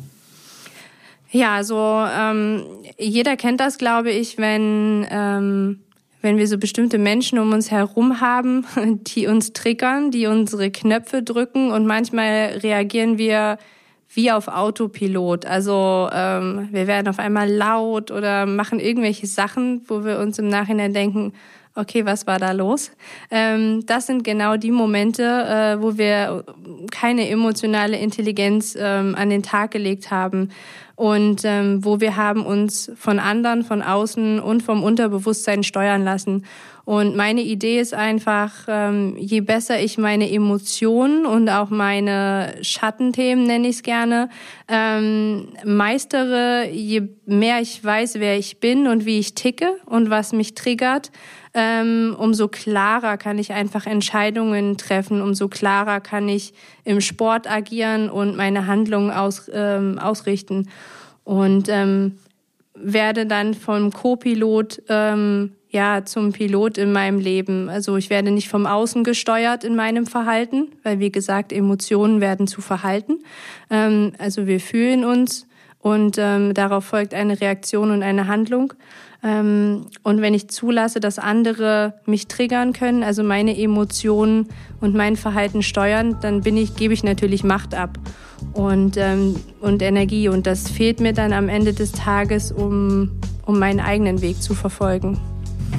[1.31, 2.63] Ja, also ähm,
[2.97, 5.79] jeder kennt das, glaube ich, wenn ähm,
[6.25, 8.65] wenn wir so bestimmte Menschen um uns herum haben,
[9.07, 13.59] die uns triggern, die unsere Knöpfe drücken und manchmal reagieren wir
[14.09, 15.45] wie auf Autopilot.
[15.45, 20.47] Also ähm, wir werden auf einmal laut oder machen irgendwelche Sachen, wo wir uns im
[20.47, 21.33] Nachhinein denken,
[21.75, 22.91] okay, was war da los?
[23.29, 26.45] Ähm, das sind genau die Momente, äh, wo wir
[26.91, 30.49] keine emotionale Intelligenz ähm, an den Tag gelegt haben
[30.95, 36.45] und ähm, wo wir haben uns von anderen, von außen und vom Unterbewusstsein steuern lassen.
[36.85, 43.45] Und meine Idee ist einfach, ähm, je besser ich meine Emotionen und auch meine Schattenthemen,
[43.45, 44.29] nenne ich es gerne,
[44.67, 50.31] ähm, meistere, je mehr ich weiß, wer ich bin und wie ich ticke und was
[50.31, 51.11] mich triggert,
[51.55, 58.09] ähm, umso klarer kann ich einfach Entscheidungen treffen, umso klarer kann ich im Sport agieren
[58.09, 60.69] und meine Handlungen aus, ähm, ausrichten.
[61.23, 62.17] Und ähm,
[62.75, 67.69] werde dann vom Co-Pilot ähm, ja zum Pilot in meinem Leben.
[67.69, 72.47] Also ich werde nicht vom Außen gesteuert in meinem Verhalten, weil wie gesagt Emotionen werden
[72.47, 73.23] zu Verhalten.
[73.69, 75.47] Ähm, also wir fühlen uns
[75.79, 78.73] und ähm, darauf folgt eine Reaktion und eine Handlung.
[79.25, 84.47] Ähm, und wenn ich zulasse, dass andere mich triggern können, also meine Emotionen
[84.81, 87.97] und mein Verhalten steuern, dann bin ich, gebe ich natürlich Macht ab
[88.53, 90.29] und, ähm, und Energie.
[90.29, 93.13] Und das fehlt mir dann am Ende des Tages, um,
[93.47, 95.17] um meinen eigenen Weg zu verfolgen.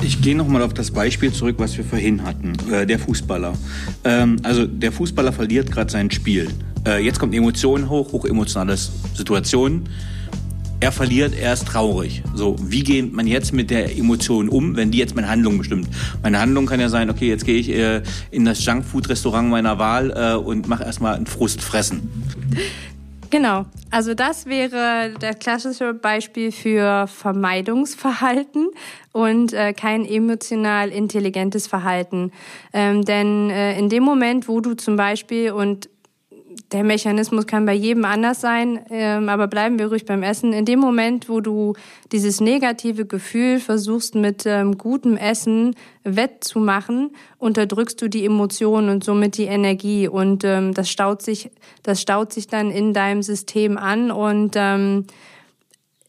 [0.03, 3.53] Ich gehe nochmal auf das Beispiel zurück, was wir vorhin hatten, äh, der Fußballer.
[4.03, 6.49] Ähm, also der Fußballer verliert gerade sein Spiel.
[6.85, 9.89] Äh, jetzt kommt Emotionen hoch, hochemotionale Situationen
[10.81, 12.23] er verliert, er ist traurig.
[12.35, 15.89] So, wie geht man jetzt mit der Emotion um, wenn die jetzt meine Handlung bestimmt?
[16.23, 20.13] Meine Handlung kann ja sein, okay, jetzt gehe ich äh, in das Junkfood-Restaurant meiner Wahl
[20.15, 22.11] äh, und mache erstmal einen Frust fressen.
[23.31, 28.69] Genau, also das wäre das klassische Beispiel für Vermeidungsverhalten
[29.13, 32.33] und äh, kein emotional intelligentes Verhalten.
[32.73, 35.89] Ähm, denn äh, in dem Moment, wo du zum Beispiel, und
[36.73, 40.53] der Mechanismus kann bei jedem anders sein, ähm, aber bleiben wir ruhig beim Essen.
[40.53, 41.75] In dem Moment, wo du
[42.13, 49.37] dieses negative Gefühl versuchst mit ähm, gutem Essen wettzumachen, unterdrückst du die Emotionen und somit
[49.37, 51.51] die Energie und ähm, das staut sich,
[51.83, 55.05] das staut sich dann in deinem System an und ähm,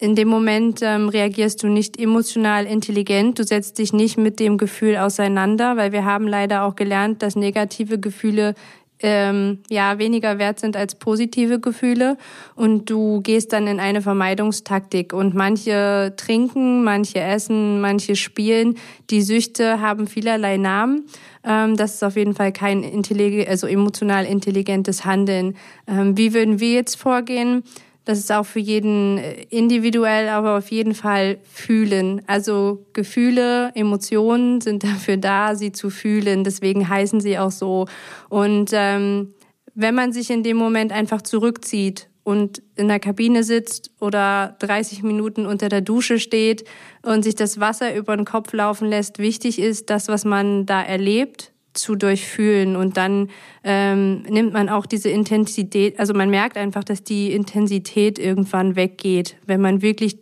[0.00, 4.56] in dem Moment ähm, reagierst du nicht emotional intelligent, du setzt dich nicht mit dem
[4.56, 8.54] Gefühl auseinander, weil wir haben leider auch gelernt, dass negative Gefühle
[9.00, 12.16] ähm, ja weniger wert sind als positive Gefühle
[12.54, 18.76] und du gehst dann in eine Vermeidungstaktik und manche trinken, manche essen, manche spielen.
[19.10, 21.06] Die Süchte haben vielerlei Namen.
[21.44, 25.56] Ähm, das ist auf jeden Fall kein intellig also emotional intelligentes Handeln.
[25.86, 27.62] Ähm, wie würden wir jetzt vorgehen?
[28.08, 32.22] Das ist auch für jeden äh, individuell, aber auf jeden Fall fühlen.
[32.26, 36.42] Also Gefühle, Emotionen sind dafür da, sie zu fühlen.
[36.42, 37.86] Deswegen heißen sie auch so.
[38.30, 39.34] Und ähm,
[39.74, 45.02] wenn man sich in dem Moment einfach zurückzieht und in der Kabine sitzt oder 30
[45.02, 46.64] Minuten unter der Dusche steht
[47.02, 50.82] und sich das Wasser über den Kopf laufen lässt, wichtig ist, das, was man da
[50.82, 52.76] erlebt, zu durchfühlen.
[52.76, 53.28] Und dann
[53.64, 59.36] ähm, nimmt man auch diese Intensität, also man merkt einfach, dass die Intensität irgendwann weggeht,
[59.46, 60.18] wenn man wirklich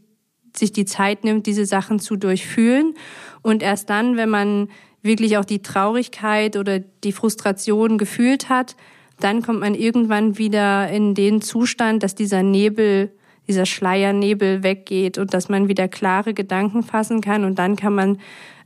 [0.57, 2.95] sich die Zeit nimmt, diese Sachen zu durchfühlen.
[3.43, 4.69] Und erst dann, wenn man
[5.03, 8.77] wirklich auch die Traurigkeit oder die Frustration gefühlt hat,
[9.21, 13.13] dann kommt man irgendwann wieder in den Zustand, dass dieser Nebel,
[13.49, 17.45] dieser Schleiernebel weggeht und dass man wieder klare Gedanken fassen kann.
[17.45, 18.19] Und dann kann man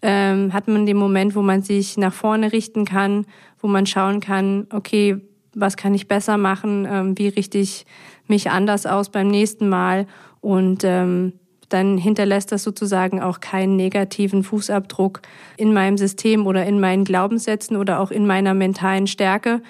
[0.03, 3.27] ähm, hat man den Moment, wo man sich nach vorne richten kann,
[3.61, 5.19] wo man schauen kann, okay,
[5.55, 7.85] was kann ich besser machen, ähm, wie richte ich
[8.27, 10.07] mich anders aus beim nächsten Mal?
[10.40, 11.35] Und ähm,
[11.72, 15.22] dann hinterlässt das sozusagen auch keinen negativen Fußabdruck
[15.56, 19.62] in meinem System oder in meinen Glaubenssätzen oder auch in meiner mentalen Stärke,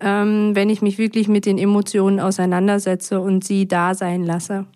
[0.00, 4.66] ähm, wenn ich mich wirklich mit den Emotionen auseinandersetze und sie da sein lasse.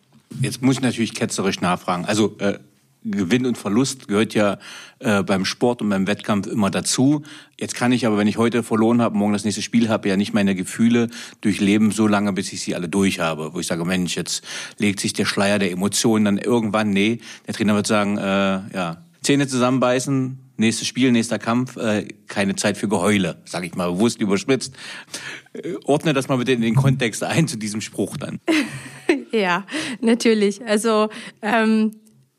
[0.40, 2.04] Jetzt muss ich natürlich ketzerisch nachfragen.
[2.04, 2.58] Also äh,
[3.04, 4.58] Gewinn und Verlust gehört ja
[5.00, 7.22] äh, beim Sport und beim Wettkampf immer dazu.
[7.58, 10.16] Jetzt kann ich aber, wenn ich heute verloren habe, morgen das nächste Spiel habe, ja
[10.16, 11.08] nicht meine Gefühle
[11.40, 13.54] durchleben, so lange, bis ich sie alle durch habe.
[13.54, 14.44] Wo ich sage, Mensch, jetzt
[14.78, 16.90] legt sich der Schleier der Emotionen dann irgendwann.
[16.90, 22.56] Nee, der Trainer wird sagen, äh, ja, Zähne zusammenbeißen, nächstes Spiel, nächster Kampf, äh, keine
[22.56, 24.74] Zeit für Geheule, sage ich mal, bewusst überspitzt.
[25.52, 28.40] Äh, ordne das mal bitte in den Kontext ein zu diesem Spruch dann.
[29.32, 29.64] ja,
[30.00, 30.64] natürlich.
[30.66, 31.08] Also
[31.40, 31.92] ähm,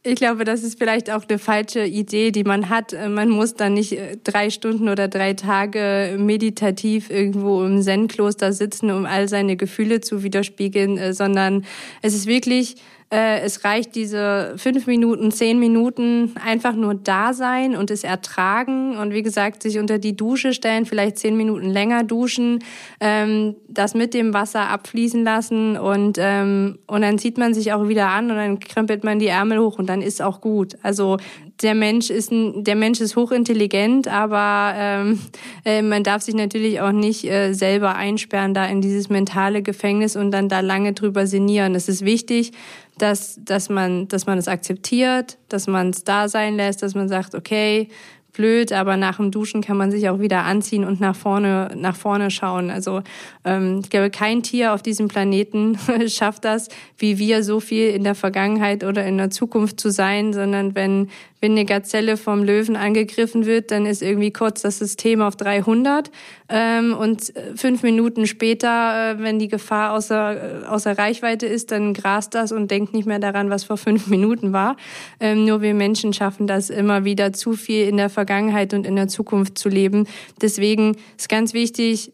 [0.06, 2.94] ich glaube, das ist vielleicht auch eine falsche Idee, die man hat.
[3.08, 8.92] Man muss dann nicht äh, drei Stunden oder drei Tage meditativ irgendwo im Zen-Kloster sitzen,
[8.92, 11.66] um all seine Gefühle zu widerspiegeln, äh, sondern
[12.02, 12.76] es ist wirklich
[13.14, 18.98] äh, es reicht diese fünf Minuten, zehn Minuten einfach nur da sein und es ertragen
[18.98, 22.64] und wie gesagt, sich unter die Dusche stellen, vielleicht zehn Minuten länger duschen,
[23.00, 27.88] ähm, das mit dem Wasser abfließen lassen und, ähm, und dann zieht man sich auch
[27.88, 30.76] wieder an und dann krempelt man die Ärmel hoch und dann ist auch gut.
[30.82, 31.18] Also
[31.62, 35.20] der Mensch ist ein, der Mensch ist hochintelligent, aber ähm,
[35.66, 40.16] äh, man darf sich natürlich auch nicht äh, selber einsperren da in dieses mentale Gefängnis
[40.16, 41.76] und dann da lange drüber sinnieren.
[41.76, 42.52] Es ist wichtig,
[42.98, 47.10] dass, dass, man, dass man es akzeptiert, dass man es da sein lässt, dass man
[47.10, 47.90] sagt, okay,
[48.34, 51.96] blöd, aber nach dem Duschen kann man sich auch wieder anziehen und nach vorne, nach
[51.96, 52.72] vorne schauen.
[52.72, 53.02] Also
[53.46, 58.04] ähm, ich glaube, kein Tier auf diesem Planeten schafft das, wie wir, so viel in
[58.04, 61.10] der Vergangenheit oder in der Zukunft zu sein, sondern wenn
[61.44, 66.10] wenn eine Gazelle vom Löwen angegriffen wird, dann ist irgendwie kurz das System auf 300
[66.48, 71.74] ähm, und äh, fünf Minuten später, äh, wenn die Gefahr außer, äh, außer Reichweite ist,
[71.74, 74.78] dann grast das und denkt nicht mehr daran, was vor fünf Minuten war.
[75.20, 78.96] Ähm, nur wir Menschen schaffen das immer wieder zu viel in der Vergangenheit und in
[78.96, 80.08] der Zukunft zu leben.
[80.42, 82.14] Deswegen ist ganz wichtig,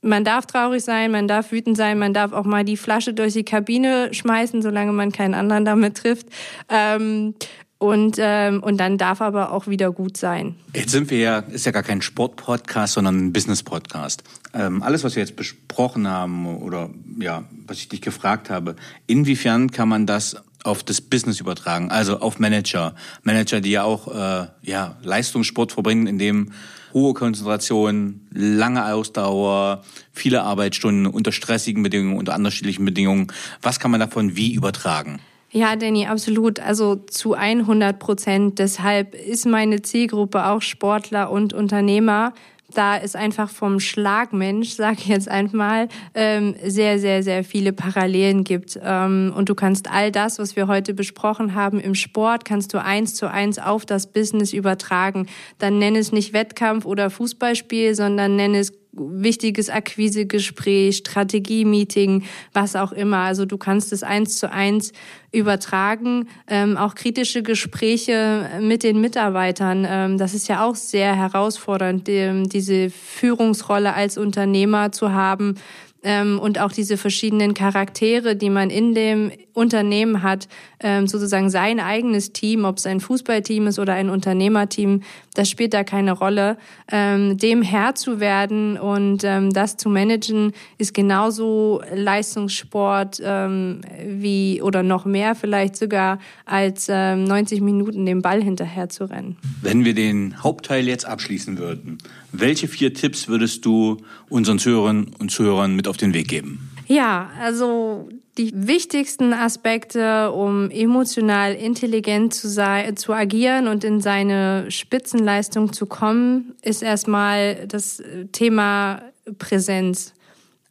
[0.00, 3.34] man darf traurig sein, man darf wütend sein, man darf auch mal die Flasche durch
[3.34, 6.28] die Kabine schmeißen, solange man keinen anderen damit trifft.
[6.70, 7.34] Ähm,
[7.80, 10.54] und, ähm, und dann darf aber auch wieder gut sein.
[10.74, 14.22] Jetzt sind wir ja, ist ja gar kein Sport-Podcast, sondern ein Business-Podcast.
[14.52, 19.70] Ähm, alles, was wir jetzt besprochen haben oder ja, was ich dich gefragt habe, inwiefern
[19.70, 24.48] kann man das auf das Business übertragen, also auf Manager, Manager, die ja auch äh,
[24.60, 26.52] ja Leistungssport verbringen, in dem
[26.92, 33.28] hohe Konzentration, lange Ausdauer, viele Arbeitsstunden unter stressigen Bedingungen, unter unterschiedlichen Bedingungen.
[33.62, 35.20] Was kann man davon wie übertragen?
[35.52, 36.60] Ja, Danny, absolut.
[36.60, 38.58] Also zu 100 Prozent.
[38.60, 42.32] Deshalb ist meine Zielgruppe auch Sportler und Unternehmer.
[42.72, 48.44] Da ist einfach vom Schlagmensch, sage ich jetzt einfach ähm, sehr, sehr, sehr viele Parallelen
[48.44, 48.78] gibt.
[48.80, 52.80] Ähm, und du kannst all das, was wir heute besprochen haben im Sport, kannst du
[52.80, 55.26] eins zu eins auf das Business übertragen.
[55.58, 62.92] Dann nenn es nicht Wettkampf oder Fußballspiel, sondern nenn es wichtiges Akquisegespräch, Strategie-Meeting, was auch
[62.92, 63.18] immer.
[63.18, 64.92] Also du kannst es eins zu eins
[65.32, 66.28] übertragen.
[66.48, 69.86] Ähm, auch kritische Gespräche mit den Mitarbeitern.
[69.88, 75.54] Ähm, das ist ja auch sehr herausfordernd, die, diese Führungsrolle als Unternehmer zu haben
[76.02, 80.48] und auch diese verschiedenen Charaktere, die man in dem Unternehmen hat,
[80.80, 85.02] ähm, sozusagen sein eigenes Team, ob es ein Fußballteam ist oder ein Unternehmerteam,
[85.34, 86.56] das spielt da keine Rolle.
[86.90, 94.62] Ähm, dem Herr zu werden und ähm, das zu managen, ist genauso Leistungssport ähm, wie
[94.62, 99.36] oder noch mehr vielleicht sogar als ähm, 90 Minuten dem Ball hinterher zu rennen.
[99.62, 101.98] Wenn wir den Hauptteil jetzt abschließen würden,
[102.32, 106.70] welche vier Tipps würdest du unseren Zuhörern und Zuhörern mit auf den Weg geben?
[106.86, 114.70] Ja, also die wichtigsten Aspekte, um emotional intelligent zu sein, zu agieren und in seine
[114.70, 118.02] Spitzenleistung zu kommen, ist erstmal das
[118.32, 119.02] Thema
[119.38, 120.14] Präsenz.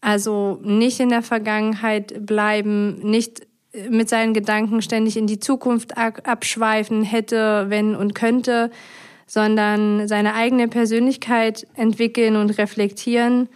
[0.02, 3.48] Also nicht in der Vergangenheit bleiben, nicht
[3.90, 8.72] mit seinen Gedanken ständig in die Zukunft abschweifen, hätte, wenn und könnte,
[9.30, 13.48] sondern seine eigene Persönlichkeit entwickeln und reflektieren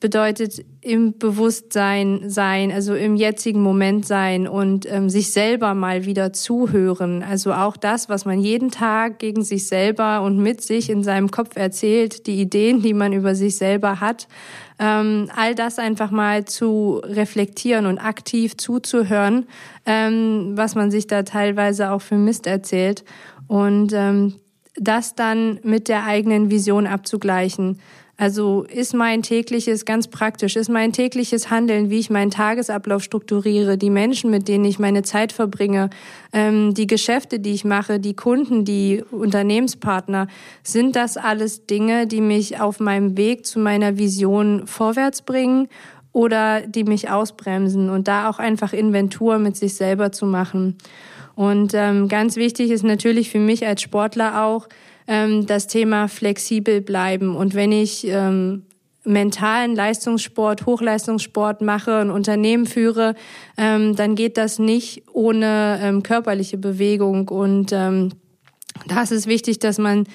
[0.00, 6.32] bedeutet im Bewusstsein sein, also im jetzigen Moment sein und ähm, sich selber mal wieder
[6.32, 7.22] zuhören.
[7.22, 11.30] Also auch das, was man jeden Tag gegen sich selber und mit sich in seinem
[11.30, 14.28] Kopf erzählt, die Ideen, die man über sich selber hat,
[14.78, 19.46] ähm, all das einfach mal zu reflektieren und aktiv zuzuhören,
[19.84, 23.04] ähm, was man sich da teilweise auch für Mist erzählt
[23.48, 24.34] und ähm,
[24.80, 27.78] das dann mit der eigenen Vision abzugleichen.
[28.20, 33.78] Also ist mein tägliches, ganz praktisch, ist mein tägliches Handeln, wie ich meinen Tagesablauf strukturiere,
[33.78, 35.88] die Menschen, mit denen ich meine Zeit verbringe,
[36.32, 40.26] ähm, die Geschäfte, die ich mache, die Kunden, die Unternehmenspartner,
[40.64, 45.68] sind das alles Dinge, die mich auf meinem Weg zu meiner Vision vorwärts bringen
[46.12, 50.76] oder die mich ausbremsen und da auch einfach Inventur mit sich selber zu machen.
[51.38, 54.68] Und ähm, ganz wichtig ist natürlich für mich als Sportler auch,
[55.06, 57.36] ähm, das Thema flexibel bleiben.
[57.36, 58.64] Und wenn ich ähm,
[59.04, 63.14] mentalen Leistungssport, Hochleistungssport mache, ein Unternehmen führe,
[63.56, 67.28] ähm, dann geht das nicht ohne ähm, körperliche Bewegung.
[67.28, 68.10] Und ähm,
[68.88, 70.08] da ist wichtig, dass man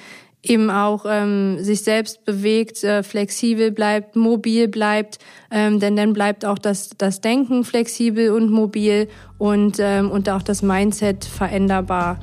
[0.44, 5.20] eben auch ähm, sich selbst bewegt, äh, flexibel bleibt, mobil bleibt,
[5.50, 10.44] ähm, denn dann bleibt auch das, das Denken flexibel und mobil und, ähm, und auch
[10.44, 12.20] das Mindset veränderbar.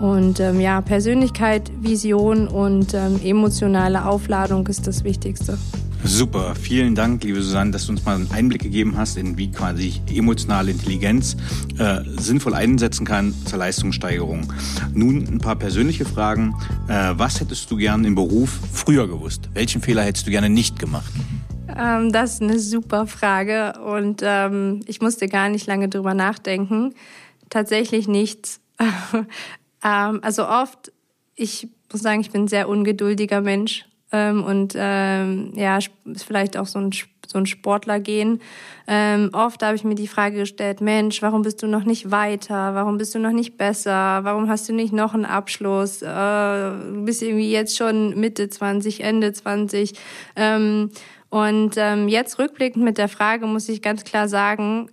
[0.00, 5.58] Und ähm, ja, Persönlichkeit, Vision und ähm, emotionale Aufladung ist das Wichtigste.
[6.02, 9.50] Super, vielen Dank, liebe Susanne, dass du uns mal einen Einblick gegeben hast, in wie
[9.50, 11.36] quasi emotionale Intelligenz
[11.78, 14.52] äh, sinnvoll einsetzen kann zur Leistungssteigerung.
[14.94, 16.54] Nun ein paar persönliche Fragen.
[16.88, 19.50] Äh, was hättest du gern im Beruf früher gewusst?
[19.52, 21.12] Welchen Fehler hättest du gerne nicht gemacht?
[21.76, 26.94] Ähm, das ist eine super Frage und ähm, ich musste gar nicht lange drüber nachdenken.
[27.50, 28.60] Tatsächlich nichts.
[29.82, 30.92] Ähm, also oft,
[31.36, 36.56] ich muss sagen, ich bin ein sehr ungeduldiger Mensch ähm, und ähm, ja, ist vielleicht
[36.56, 36.92] auch so ein
[37.30, 38.40] so ein Sportler gehen.
[38.86, 42.74] Ähm, oft habe ich mir die Frage gestellt, Mensch, warum bist du noch nicht weiter?
[42.74, 44.20] Warum bist du noch nicht besser?
[44.24, 46.02] Warum hast du nicht noch einen Abschluss?
[46.02, 49.92] Äh, du bist irgendwie jetzt schon Mitte 20, Ende 20.
[50.34, 50.90] Ähm,
[51.28, 54.90] und ähm, jetzt rückblickend mit der Frage muss ich ganz klar sagen,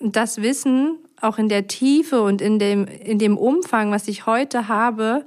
[0.00, 4.68] das Wissen auch in der Tiefe und in dem, in dem Umfang, was ich heute
[4.68, 5.24] habe,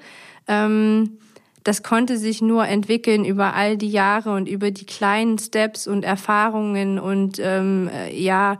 [0.47, 1.17] ähm,
[1.64, 6.03] das konnte sich nur entwickeln über all die Jahre und über die kleinen Steps und
[6.03, 8.57] Erfahrungen und ähm, ja,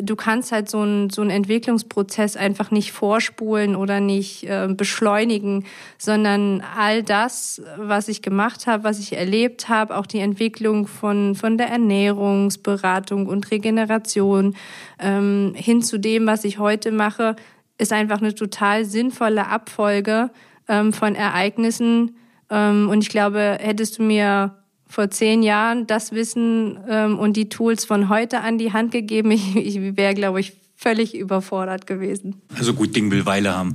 [0.00, 5.64] du kannst halt so einen so einen Entwicklungsprozess einfach nicht vorspulen oder nicht äh, beschleunigen,
[5.98, 11.34] sondern all das, was ich gemacht habe, was ich erlebt habe, auch die Entwicklung von
[11.34, 14.56] von der Ernährungsberatung und Regeneration
[14.98, 17.36] ähm, hin zu dem, was ich heute mache,
[17.78, 20.30] ist einfach eine total sinnvolle Abfolge
[20.68, 22.16] ähm, von Ereignissen.
[22.50, 24.54] Ähm, und ich glaube, hättest du mir
[24.86, 29.30] vor zehn Jahren das Wissen ähm, und die Tools von heute an die Hand gegeben,
[29.32, 32.42] ich, ich wäre, glaube ich, völlig überfordert gewesen.
[32.56, 33.74] Also gut Ding will Weile haben.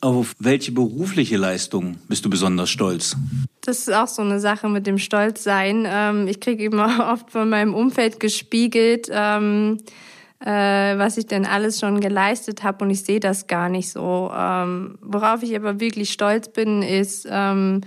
[0.00, 3.16] Auf welche berufliche Leistung bist du besonders stolz?
[3.60, 5.86] Das ist auch so eine Sache mit dem Stolzsein.
[5.86, 9.78] Ähm, ich kriege immer oft von meinem Umfeld gespiegelt, ähm,
[10.40, 14.30] äh, was ich denn alles schon geleistet habe und ich sehe das gar nicht so.
[14.36, 17.80] Ähm, worauf ich aber wirklich stolz bin, ist, ähm,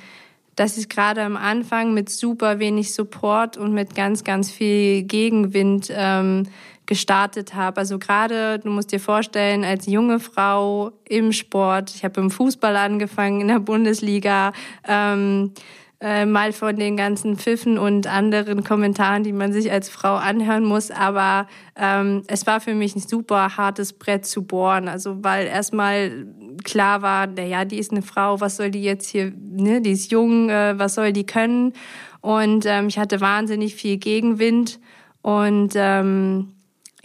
[0.55, 5.91] dass ich gerade am Anfang mit super wenig Support und mit ganz, ganz viel Gegenwind
[5.95, 6.47] ähm,
[6.87, 7.77] gestartet habe.
[7.77, 12.75] Also gerade, du musst dir vorstellen, als junge Frau im Sport, ich habe im Fußball
[12.75, 14.51] angefangen, in der Bundesliga,
[14.87, 15.51] ähm,
[15.99, 20.63] äh, mal von den ganzen Pfiffen und anderen Kommentaren, die man sich als Frau anhören
[20.63, 20.91] muss.
[20.91, 24.87] Aber ähm, es war für mich ein super hartes Brett zu bohren.
[24.87, 26.27] Also weil erstmal
[26.63, 30.11] klar war, naja, die ist eine Frau, was soll die jetzt hier, ne, die ist
[30.11, 31.73] jung, äh, was soll die können?
[32.21, 34.79] Und ähm, ich hatte wahnsinnig viel Gegenwind
[35.21, 36.53] und ähm,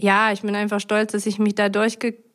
[0.00, 1.68] ja, ich bin einfach stolz, dass ich mich da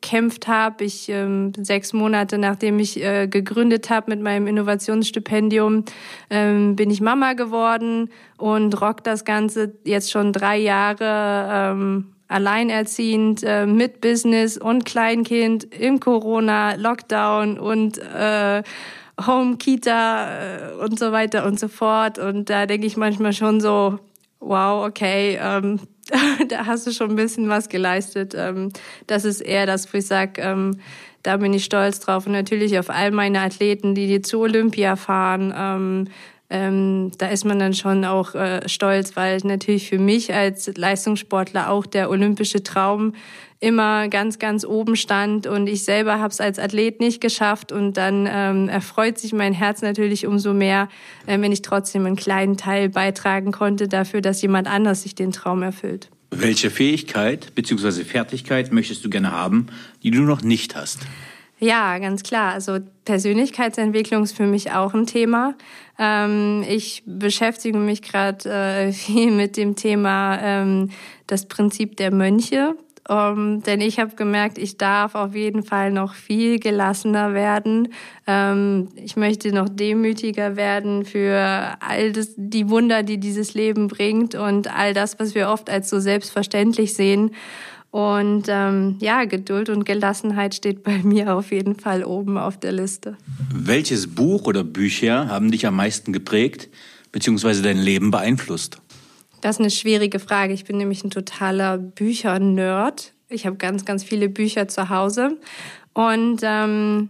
[0.07, 0.83] durchgekämpft habe.
[0.83, 5.83] Ich ähm, sechs Monate nachdem ich äh, gegründet habe mit meinem Innovationsstipendium,
[6.29, 13.43] ähm, bin ich Mama geworden und rock das Ganze jetzt schon drei Jahre ähm, alleinerziehend
[13.43, 18.63] äh, mit Business und Kleinkind im Corona Lockdown und äh,
[19.25, 22.19] Home Kita äh, und so weiter und so fort.
[22.19, 23.99] Und da denke ich manchmal schon so,
[24.39, 25.39] wow, okay.
[25.41, 25.79] Ähm,
[26.49, 28.33] da hast du schon ein bisschen was geleistet.
[28.35, 28.71] Ähm,
[29.07, 30.79] das ist eher das, wo ich sage, ähm,
[31.23, 32.25] da bin ich stolz drauf.
[32.25, 36.09] Und natürlich auf all meine Athleten, die die zu Olympia fahren,
[36.49, 41.69] ähm, da ist man dann schon auch äh, stolz, weil natürlich für mich als Leistungssportler
[41.69, 43.13] auch der olympische Traum
[43.59, 47.93] immer ganz, ganz oben stand und ich selber habe es als Athlet nicht geschafft und
[47.93, 50.89] dann ähm, erfreut sich mein Herz natürlich umso mehr,
[51.25, 55.31] äh, wenn ich trotzdem einen kleinen Teil beitragen konnte dafür, dass jemand anders sich den
[55.31, 56.09] Traum erfüllt.
[56.29, 58.03] Welche Fähigkeit bzw.
[58.03, 59.67] Fertigkeit möchtest du gerne haben,
[60.03, 60.99] die du noch nicht hast?
[61.59, 62.53] Ja, ganz klar.
[62.53, 65.55] Also Persönlichkeitsentwicklung ist für mich auch ein Thema.
[65.97, 70.91] Ähm, ich beschäftige mich gerade äh, viel mit dem Thema ähm,
[71.25, 72.75] das Prinzip der Mönche.
[73.09, 77.93] Ähm, denn ich habe gemerkt, ich darf auf jeden Fall noch viel gelassener werden.
[78.95, 84.67] Ich möchte noch demütiger werden für all das, die Wunder, die dieses Leben bringt und
[84.75, 87.31] all das, was wir oft als so selbstverständlich sehen.
[87.97, 92.71] Und ähm, ja, Geduld und Gelassenheit steht bei mir auf jeden Fall oben auf der
[92.71, 93.17] Liste.
[93.51, 96.69] Welches Buch oder Bücher haben dich am meisten geprägt
[97.11, 97.63] bzw.
[97.63, 98.77] dein Leben beeinflusst?
[99.41, 100.53] Das ist eine schwierige Frage.
[100.53, 103.13] Ich bin nämlich ein totaler Bücher-Nerd.
[103.29, 105.37] Ich habe ganz, ganz viele Bücher zu Hause.
[105.93, 107.09] Und ähm,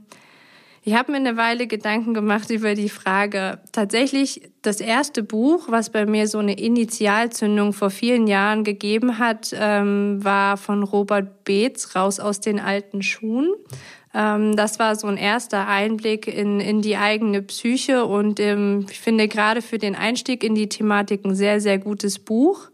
[0.83, 3.59] ich habe mir eine Weile Gedanken gemacht über die Frage.
[3.73, 9.55] Tatsächlich das erste Buch, was bei mir so eine Initialzündung vor vielen Jahren gegeben hat,
[9.57, 13.53] ähm, war von Robert Beetz, Raus aus den alten Schuhen.
[14.13, 18.99] Ähm, das war so ein erster Einblick in, in die eigene Psyche und ähm, ich
[18.99, 22.69] finde gerade für den Einstieg in die Thematik ein sehr, sehr gutes Buch.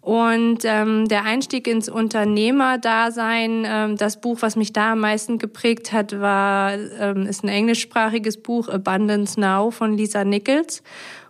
[0.00, 5.92] Und ähm, der Einstieg ins Unternehmerdasein, ähm, das Buch, was mich da am meisten geprägt
[5.92, 10.82] hat, war ähm, ist ein englischsprachiges Buch Abundance Now von Lisa Nichols.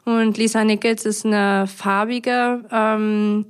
[0.08, 3.44] Und Lisa Nichols ist eine farbige ähm,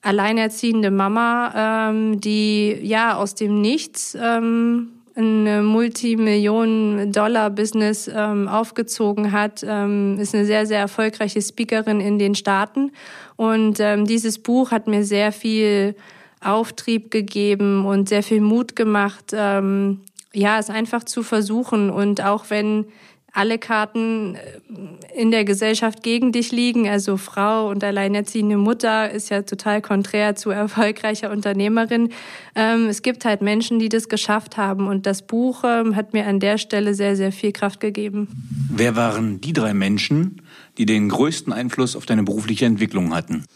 [0.00, 10.20] alleinerziehende Mama, ähm, die ja aus dem Nichts ähm, ein Multimillionen-Dollar-Business ähm, aufgezogen hat, ähm,
[10.20, 12.92] ist eine sehr, sehr erfolgreiche Speakerin in den Staaten.
[13.34, 15.96] Und ähm, dieses Buch hat mir sehr viel
[16.40, 20.02] Auftrieb gegeben und sehr viel Mut gemacht, ähm,
[20.32, 21.90] ja, es einfach zu versuchen.
[21.90, 22.86] Und auch wenn
[23.32, 26.88] alle Karten äh, in der Gesellschaft gegen dich liegen.
[26.88, 32.10] Also Frau und alleinerziehende Mutter ist ja total konträr zu erfolgreicher Unternehmerin.
[32.54, 34.86] Ähm, es gibt halt Menschen, die das geschafft haben.
[34.86, 38.28] Und das Buch ähm, hat mir an der Stelle sehr, sehr viel Kraft gegeben.
[38.70, 40.42] Wer waren die drei Menschen,
[40.78, 43.46] die den größten Einfluss auf deine berufliche Entwicklung hatten?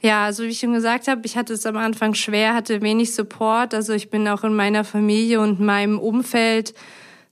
[0.00, 3.14] Ja, also wie ich schon gesagt habe, ich hatte es am Anfang schwer, hatte wenig
[3.14, 3.72] Support.
[3.72, 6.74] Also ich bin auch in meiner Familie und meinem Umfeld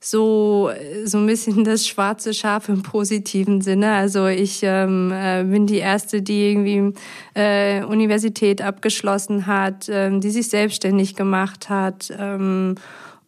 [0.03, 0.69] so
[1.05, 3.93] so ein bisschen das schwarze Schaf im positiven Sinne.
[3.93, 6.93] Also ich ähm, äh, bin die erste, die irgendwie
[7.35, 12.75] äh, Universität abgeschlossen hat, ähm, die sich selbstständig gemacht hat ähm,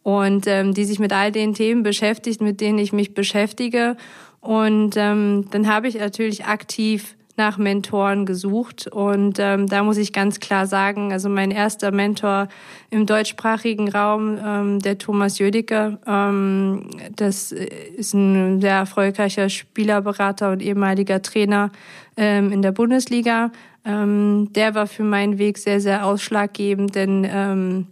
[0.02, 3.96] und ähm, die sich mit all den Themen beschäftigt, mit denen ich mich beschäftige.
[4.42, 10.12] Und ähm, dann habe ich natürlich aktiv nach Mentoren gesucht und ähm, da muss ich
[10.12, 12.48] ganz klar sagen, also mein erster Mentor
[12.90, 20.62] im deutschsprachigen Raum, ähm, der Thomas Jödecke, ähm, das ist ein sehr erfolgreicher Spielerberater und
[20.62, 21.70] ehemaliger Trainer
[22.16, 23.50] ähm, in der Bundesliga.
[23.84, 27.86] Ähm, der war für meinen Weg sehr, sehr ausschlaggebend, denn ähm,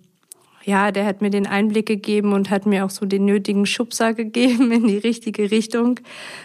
[0.65, 4.15] ja, der hat mir den Einblick gegeben und hat mir auch so den nötigen Schubser
[4.15, 6.01] gegeben in die richtige Richtung,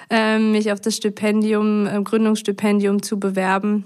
[0.10, 3.86] ähm, mich auf das Stipendium, äh, Gründungsstipendium zu bewerben.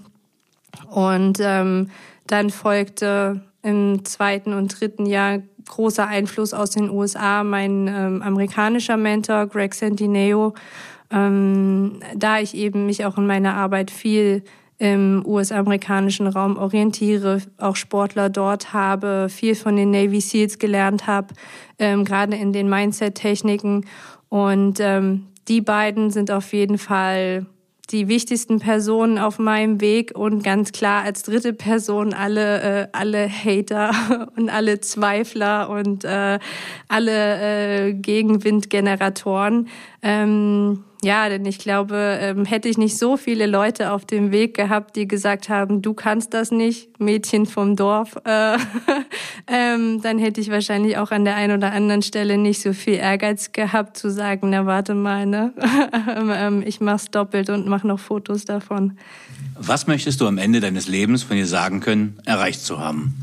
[0.90, 1.90] Und ähm,
[2.28, 8.98] dann folgte im zweiten und dritten Jahr großer Einfluss aus den USA, mein ähm, amerikanischer
[8.98, 10.54] Mentor Greg Santineo,
[11.12, 14.44] ähm, da ich eben mich auch in meiner Arbeit viel
[14.84, 21.34] im US-amerikanischen Raum orientiere, auch Sportler dort habe, viel von den Navy SEALs gelernt habe,
[21.80, 23.86] ähm, gerade in den Mindset-Techniken.
[24.28, 27.46] Und ähm, die beiden sind auf jeden Fall
[27.92, 33.30] die wichtigsten Personen auf meinem Weg und ganz klar als dritte Person alle äh, alle
[33.30, 33.92] Hater
[34.36, 36.40] und alle Zweifler und äh,
[36.90, 39.70] alle äh, Gegenwindgeneratoren.
[40.02, 44.56] Ähm, ja, denn ich glaube, ähm, hätte ich nicht so viele Leute auf dem Weg
[44.56, 48.58] gehabt, die gesagt haben, du kannst das nicht, Mädchen vom Dorf, äh,
[49.48, 52.96] ähm, dann hätte ich wahrscheinlich auch an der einen oder anderen Stelle nicht so viel
[52.96, 55.54] Ehrgeiz gehabt zu sagen, na warte mal, ne?
[56.36, 58.98] ähm, ich mach's doppelt und mach noch Fotos davon.
[59.60, 63.14] Was möchtest du am Ende deines Lebens von dir sagen können, erreicht zu haben?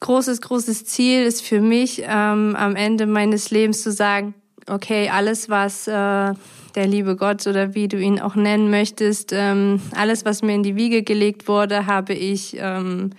[0.00, 4.34] Großes, großes Ziel ist für mich, ähm, am Ende meines Lebens zu sagen,
[4.68, 9.80] okay, alles, was äh, der liebe Gott oder wie du ihn auch nennen möchtest, ähm,
[9.94, 13.10] alles, was mir in die Wiege gelegt wurde, habe ich, ähm,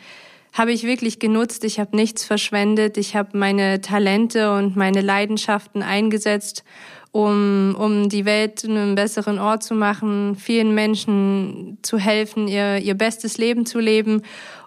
[0.54, 1.64] habe ich wirklich genutzt.
[1.64, 2.98] Ich habe nichts verschwendet.
[2.98, 6.64] Ich habe meine Talente und meine Leidenschaften eingesetzt
[7.12, 12.78] um, um die Welt zu einem besseren Ort zu machen, vielen Menschen zu helfen, ihr,
[12.78, 14.22] ihr bestes Leben zu leben.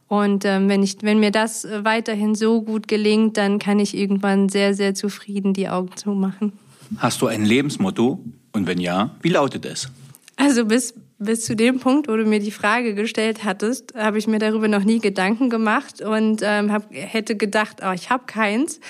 [0.09, 4.49] Und ähm, wenn, ich, wenn mir das weiterhin so gut gelingt, dann kann ich irgendwann
[4.49, 6.53] sehr, sehr zufrieden die Augen zumachen.
[6.99, 8.25] Hast du ein Lebensmotto?
[8.53, 9.89] Und wenn ja, wie lautet es?
[10.37, 14.27] Also bis, bis zu dem Punkt, wo du mir die Frage gestellt hattest, habe ich
[14.27, 18.81] mir darüber noch nie Gedanken gemacht und ähm, hab, hätte gedacht, oh, ich habe keins.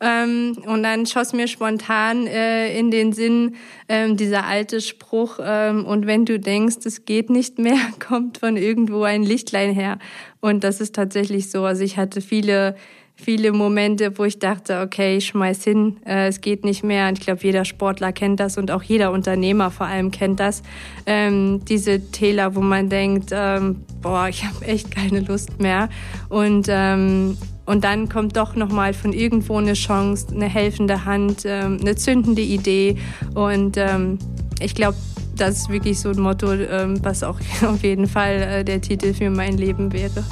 [0.00, 3.56] Ähm, und dann schoss mir spontan äh, in den Sinn
[3.88, 8.56] ähm, dieser alte Spruch, ähm, und wenn du denkst, es geht nicht mehr, kommt von
[8.56, 9.98] irgendwo ein Lichtlein her.
[10.40, 11.64] Und das ist tatsächlich so.
[11.64, 12.76] Also ich hatte viele
[13.20, 17.08] viele Momente, wo ich dachte, okay, ich schmeiß hin, äh, es geht nicht mehr.
[17.08, 20.62] Und ich glaube, jeder Sportler kennt das und auch jeder Unternehmer vor allem kennt das.
[21.06, 25.88] Ähm, diese Täler, wo man denkt, ähm, boah, ich habe echt keine Lust mehr.
[26.28, 31.42] Und ähm, und dann kommt doch noch mal von irgendwo eine Chance, eine helfende Hand,
[31.44, 32.96] ähm, eine zündende Idee.
[33.34, 34.18] Und ähm,
[34.60, 34.96] ich glaube,
[35.36, 39.14] das ist wirklich so ein Motto, ähm, was auch auf jeden Fall äh, der Titel
[39.14, 40.24] für mein Leben wäre.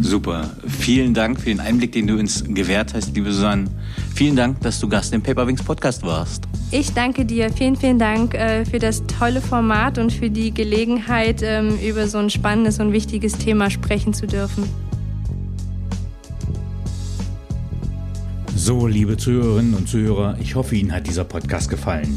[0.00, 0.50] Super.
[0.66, 3.66] Vielen Dank für den Einblick, den du uns gewährt hast, liebe Susanne.
[4.14, 6.44] Vielen Dank, dass du Gast im Paperwings Podcast warst.
[6.70, 7.50] Ich danke dir.
[7.52, 12.18] Vielen, vielen Dank äh, für das tolle Format und für die Gelegenheit, ähm, über so
[12.18, 14.64] ein spannendes und wichtiges Thema sprechen zu dürfen.
[18.56, 22.16] So, liebe Zuhörerinnen und Zuhörer, ich hoffe, Ihnen hat dieser Podcast gefallen.